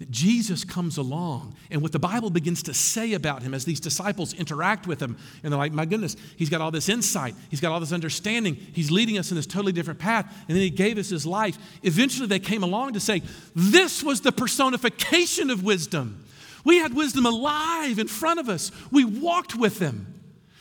That 0.00 0.10
Jesus 0.10 0.64
comes 0.64 0.96
along, 0.96 1.54
and 1.70 1.82
what 1.82 1.92
the 1.92 1.98
Bible 1.98 2.30
begins 2.30 2.62
to 2.64 2.74
say 2.74 3.12
about 3.12 3.42
him 3.42 3.52
as 3.52 3.66
these 3.66 3.80
disciples 3.80 4.32
interact 4.32 4.86
with 4.86 4.98
him, 5.00 5.18
and 5.42 5.52
they're 5.52 5.58
like, 5.58 5.72
My 5.72 5.84
goodness, 5.84 6.16
he's 6.36 6.48
got 6.48 6.62
all 6.62 6.70
this 6.70 6.88
insight, 6.88 7.34
he's 7.50 7.60
got 7.60 7.70
all 7.70 7.80
this 7.80 7.92
understanding, 7.92 8.54
he's 8.72 8.90
leading 8.90 9.18
us 9.18 9.30
in 9.30 9.36
this 9.36 9.46
totally 9.46 9.72
different 9.72 10.00
path, 10.00 10.26
and 10.48 10.56
then 10.56 10.62
he 10.62 10.70
gave 10.70 10.96
us 10.96 11.10
his 11.10 11.26
life. 11.26 11.58
Eventually, 11.82 12.26
they 12.26 12.38
came 12.38 12.62
along 12.62 12.94
to 12.94 13.00
say, 13.00 13.20
This 13.54 14.02
was 14.02 14.22
the 14.22 14.32
personification 14.32 15.50
of 15.50 15.62
wisdom. 15.62 16.24
We 16.64 16.78
had 16.78 16.94
wisdom 16.94 17.26
alive 17.26 17.98
in 17.98 18.08
front 18.08 18.40
of 18.40 18.48
us, 18.48 18.72
we 18.90 19.04
walked 19.04 19.54
with 19.54 19.78
him. 19.80 20.06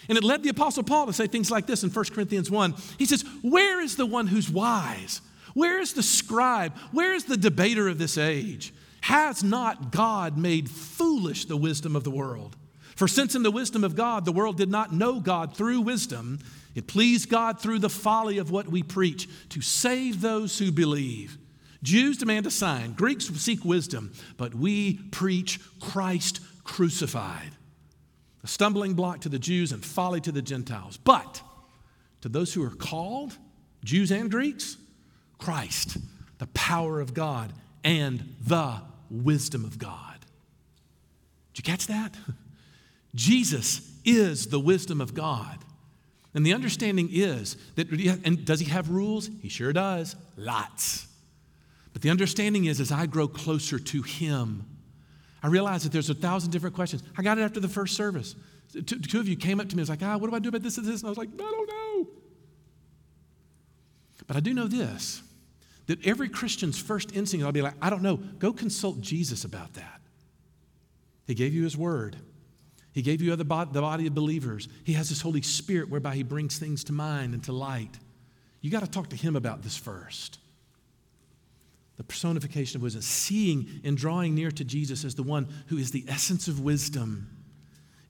And 0.10 0.18
it 0.18 0.24
led 0.24 0.44
the 0.44 0.50
Apostle 0.50 0.84
Paul 0.84 1.06
to 1.06 1.14
say 1.14 1.28
things 1.28 1.50
like 1.50 1.66
this 1.66 1.84
in 1.84 1.92
1 1.92 2.06
Corinthians 2.14 2.52
1. 2.52 2.76
He 2.98 3.06
says, 3.06 3.24
Where 3.42 3.80
is 3.80 3.96
the 3.96 4.06
one 4.06 4.28
who's 4.28 4.50
wise? 4.50 5.22
Where 5.54 5.80
is 5.80 5.94
the 5.94 6.04
scribe? 6.04 6.76
Where 6.92 7.14
is 7.14 7.24
the 7.24 7.38
debater 7.38 7.88
of 7.88 8.00
this 8.00 8.18
age? 8.18 8.74
Has 9.02 9.44
not 9.44 9.92
God 9.92 10.38
made 10.38 10.70
foolish 10.70 11.46
the 11.46 11.58
wisdom 11.58 11.96
of 11.96 12.04
the 12.04 12.12
world? 12.12 12.56
For 12.96 13.08
since 13.08 13.36
in 13.36 13.44
the 13.44 13.52
wisdom 13.52 13.84
of 13.84 13.96
God 13.96 14.26
the 14.26 14.32
world 14.32 14.58
did 14.58 14.70
not 14.70 14.94
know 14.94 15.20
God 15.20 15.56
through 15.56 15.82
wisdom, 15.82 16.40
it 16.76 16.88
pleased 16.88 17.30
God 17.30 17.60
through 17.60 17.80
the 17.80 17.90
folly 17.90 18.38
of 18.38 18.52
what 18.52 18.68
we 18.68 18.84
preach 18.84 19.28
to 19.50 19.62
save 19.62 20.22
those 20.22 20.60
who 20.60 20.72
believe. 20.72 21.38
Jews 21.82 22.18
demand 22.18 22.46
a 22.46 22.52
sign, 22.52 22.94
Greeks 22.94 23.28
seek 23.28 23.64
wisdom, 23.64 24.12
but 24.38 24.54
we 24.54 24.96
preach 25.12 25.60
Christ 25.80 26.42
crucified 26.64 27.56
a 28.44 28.48
stumbling 28.48 28.94
block 28.94 29.22
to 29.22 29.30
the 29.30 29.40
Jews 29.40 29.72
and 29.72 29.84
folly 29.84 30.22
to 30.22 30.32
the 30.32 30.42
Gentiles. 30.42 30.98
But 30.98 31.42
to 32.22 32.30
those 32.30 32.54
who 32.54 32.64
are 32.64 32.70
called, 32.70 33.38
Jews 33.84 34.12
and 34.12 34.32
Greeks, 34.32 34.78
Christ, 35.38 35.98
the 36.38 36.48
power 36.48 37.00
of 37.00 37.14
God 37.14 37.54
and 37.84 38.36
the 38.42 38.82
wisdom 39.10 39.66
of 39.66 39.78
God. 39.78 40.20
Did 41.54 41.68
you 41.68 41.72
catch 41.72 41.88
that? 41.88 42.16
Jesus 43.16 43.92
is 44.06 44.48
the 44.48 44.60
wisdom 44.60 45.02
of 45.02 45.14
God. 45.14 45.58
And 46.34 46.46
the 46.46 46.54
understanding 46.54 47.10
is 47.12 47.58
that, 47.76 47.90
and 48.24 48.46
does 48.46 48.60
he 48.60 48.70
have 48.70 48.90
rules? 48.90 49.30
He 49.42 49.50
sure 49.50 49.74
does, 49.74 50.16
lots. 50.38 51.08
But 51.92 52.04
the 52.04 52.12
understanding 52.12 52.66
is 52.66 52.80
as 52.80 52.92
I 52.92 53.08
grow 53.08 53.28
closer 53.28 53.80
to 53.80 54.02
him, 54.04 54.66
I 55.42 55.48
realized 55.48 55.86
that 55.86 55.92
there's 55.92 56.10
a 56.10 56.14
thousand 56.14 56.52
different 56.52 56.76
questions. 56.76 57.02
I 57.18 57.24
got 57.24 57.38
it 57.38 57.42
after 57.42 57.60
the 57.60 57.68
first 57.68 57.96
service. 57.96 58.36
Two, 58.72 58.84
two 58.84 59.20
of 59.20 59.28
you 59.28 59.36
came 59.36 59.60
up 59.60 59.70
to 59.70 59.76
me 59.76 59.82
and 59.82 59.90
was 59.90 59.90
like, 59.90 60.04
ah, 60.04 60.18
what 60.18 60.30
do 60.30 60.36
I 60.36 60.40
do 60.40 60.50
about 60.50 60.62
this 60.62 60.78
and 60.78 60.86
this? 60.86 61.02
And 61.02 61.08
I 61.08 61.10
was 61.10 61.18
like, 61.18 61.30
I 61.34 61.38
don't 61.38 61.68
know. 61.68 62.08
But 64.28 64.38
I 64.38 64.42
do 64.42 64.54
know 64.54 64.68
this 64.68 65.24
that 65.90 66.06
every 66.06 66.30
Christian's 66.30 66.78
first 66.78 67.16
instinct, 67.16 67.44
I'll 67.44 67.52
be 67.52 67.64
like, 67.64 67.74
I 67.82 67.90
don't 67.90 68.04
know. 68.04 68.18
Go 68.18 68.54
consult 68.54 69.02
Jesus 69.02 69.44
about 69.44 69.74
that. 69.74 70.02
He 71.26 71.34
gave 71.34 71.52
you 71.52 71.64
his 71.64 71.76
word. 71.76 72.16
He 72.92 73.02
gave 73.02 73.24
you 73.24 73.36
the 73.36 73.44
body 73.44 74.06
of 74.06 74.14
believers. 74.14 74.68
He 74.84 74.94
has 74.94 75.10
his 75.10 75.22
Holy 75.22 75.42
Spirit 75.42 75.90
whereby 75.90 76.14
he 76.14 76.22
brings 76.22 76.60
things 76.60 76.84
to 76.86 76.94
mind 76.94 77.34
and 77.34 77.44
to 77.46 77.54
light. 77.54 77.98
You 78.62 78.70
got 78.70 78.82
to 78.82 78.90
talk 78.90 79.10
to 79.10 79.16
him 79.16 79.36
about 79.36 79.64
this 79.64 79.76
first 79.76 80.38
the 81.98 82.04
personification 82.04 82.78
of 82.78 82.84
wisdom, 82.84 83.02
seeing 83.02 83.82
and 83.84 83.98
drawing 83.98 84.34
near 84.36 84.52
to 84.52 84.64
Jesus 84.64 85.04
as 85.04 85.16
the 85.16 85.24
one 85.24 85.48
who 85.68 85.78
is 85.78 85.92
the 85.92 86.06
essence 86.08 86.48
of 86.48 86.62
wisdom, 86.62 87.28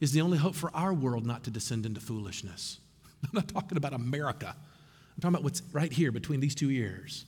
is 0.02 0.12
the 0.12 0.22
only 0.22 0.38
hope 0.38 0.54
for 0.54 0.70
our 0.76 0.94
world 0.94 1.26
not 1.26 1.46
to 1.46 1.50
descend 1.50 1.86
into 1.88 2.00
foolishness. 2.02 2.80
I'm 3.24 3.32
not 3.34 3.48
talking 3.48 3.78
about 3.78 3.94
America. 3.94 4.54
I'm 4.54 5.22
talking 5.22 5.34
about 5.34 5.44
what's 5.44 5.64
right 5.72 5.92
here 5.92 6.12
between 6.12 6.42
these 6.42 6.54
two 6.54 6.70
ears. 6.70 7.26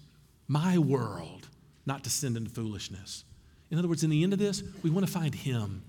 My 0.48 0.78
world 0.78 1.48
not 1.86 1.98
to 1.98 2.04
descend 2.04 2.38
into 2.38 2.50
foolishness. 2.50 3.24
In 3.70 3.80
other 3.80 3.88
words, 3.88 4.04
in 4.04 4.10
the 4.10 4.24
end 4.24 4.34
of 4.34 4.40
this, 4.40 4.64
we 4.84 4.90
want 4.90 5.06
to 5.06 5.12
find 5.12 5.34
Him. 5.34 5.84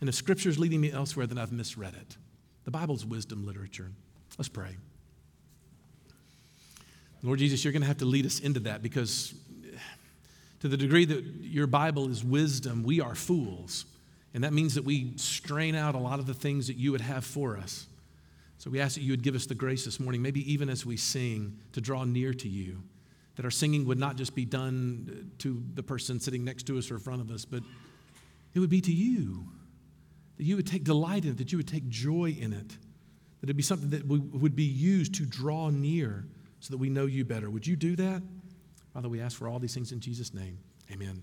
And 0.00 0.08
if 0.08 0.14
Scripture 0.14 0.48
is 0.48 0.58
leading 0.58 0.80
me 0.80 0.92
elsewhere, 0.92 1.26
then 1.26 1.38
I've 1.38 1.52
misread 1.52 1.94
it. 1.94 2.16
The 2.64 2.70
Bible's 2.70 3.04
wisdom 3.04 3.46
literature. 3.46 3.90
Let's 4.38 4.48
pray. 4.48 4.76
Lord 7.22 7.38
Jesus, 7.38 7.64
you're 7.64 7.72
going 7.72 7.82
to 7.82 7.88
have 7.88 7.98
to 7.98 8.04
lead 8.04 8.26
us 8.26 8.40
into 8.40 8.60
that 8.60 8.82
because 8.82 9.34
to 10.60 10.68
the 10.68 10.76
degree 10.76 11.04
that 11.04 11.24
your 11.42 11.66
Bible 11.66 12.10
is 12.10 12.24
wisdom, 12.24 12.82
we 12.82 13.00
are 13.00 13.14
fools. 13.14 13.86
And 14.34 14.44
that 14.44 14.52
means 14.52 14.74
that 14.74 14.84
we 14.84 15.12
strain 15.16 15.74
out 15.74 15.94
a 15.94 15.98
lot 15.98 16.18
of 16.18 16.26
the 16.26 16.34
things 16.34 16.66
that 16.68 16.76
you 16.76 16.92
would 16.92 17.00
have 17.00 17.24
for 17.24 17.56
us. 17.56 17.86
So 18.58 18.70
we 18.70 18.80
ask 18.80 18.94
that 18.94 19.02
you 19.02 19.12
would 19.12 19.22
give 19.22 19.34
us 19.34 19.46
the 19.46 19.54
grace 19.54 19.84
this 19.84 20.00
morning, 20.00 20.20
maybe 20.20 20.52
even 20.52 20.68
as 20.68 20.84
we 20.84 20.96
sing, 20.96 21.58
to 21.72 21.80
draw 21.80 22.04
near 22.04 22.34
to 22.34 22.48
you. 22.48 22.82
That 23.38 23.44
our 23.44 23.52
singing 23.52 23.86
would 23.86 23.98
not 24.00 24.16
just 24.16 24.34
be 24.34 24.44
done 24.44 25.30
to 25.38 25.62
the 25.74 25.82
person 25.84 26.18
sitting 26.18 26.42
next 26.44 26.64
to 26.66 26.76
us 26.76 26.90
or 26.90 26.94
in 26.94 27.00
front 27.00 27.20
of 27.20 27.30
us, 27.30 27.44
but 27.44 27.62
it 28.52 28.58
would 28.58 28.68
be 28.68 28.80
to 28.80 28.92
you. 28.92 29.44
That 30.38 30.44
you 30.44 30.56
would 30.56 30.66
take 30.66 30.82
delight 30.82 31.24
in 31.24 31.30
it, 31.30 31.38
that 31.38 31.52
you 31.52 31.58
would 31.58 31.68
take 31.68 31.88
joy 31.88 32.36
in 32.36 32.52
it. 32.52 32.68
That 32.68 33.44
it'd 33.44 33.56
be 33.56 33.62
something 33.62 33.90
that 33.90 34.04
would 34.08 34.56
be 34.56 34.64
used 34.64 35.14
to 35.14 35.24
draw 35.24 35.70
near 35.70 36.26
so 36.58 36.72
that 36.72 36.78
we 36.78 36.90
know 36.90 37.06
you 37.06 37.24
better. 37.24 37.48
Would 37.48 37.64
you 37.64 37.76
do 37.76 37.94
that? 37.94 38.22
Father, 38.92 39.08
we 39.08 39.20
ask 39.20 39.38
for 39.38 39.46
all 39.46 39.60
these 39.60 39.72
things 39.72 39.92
in 39.92 40.00
Jesus' 40.00 40.34
name. 40.34 40.58
Amen. 40.90 41.22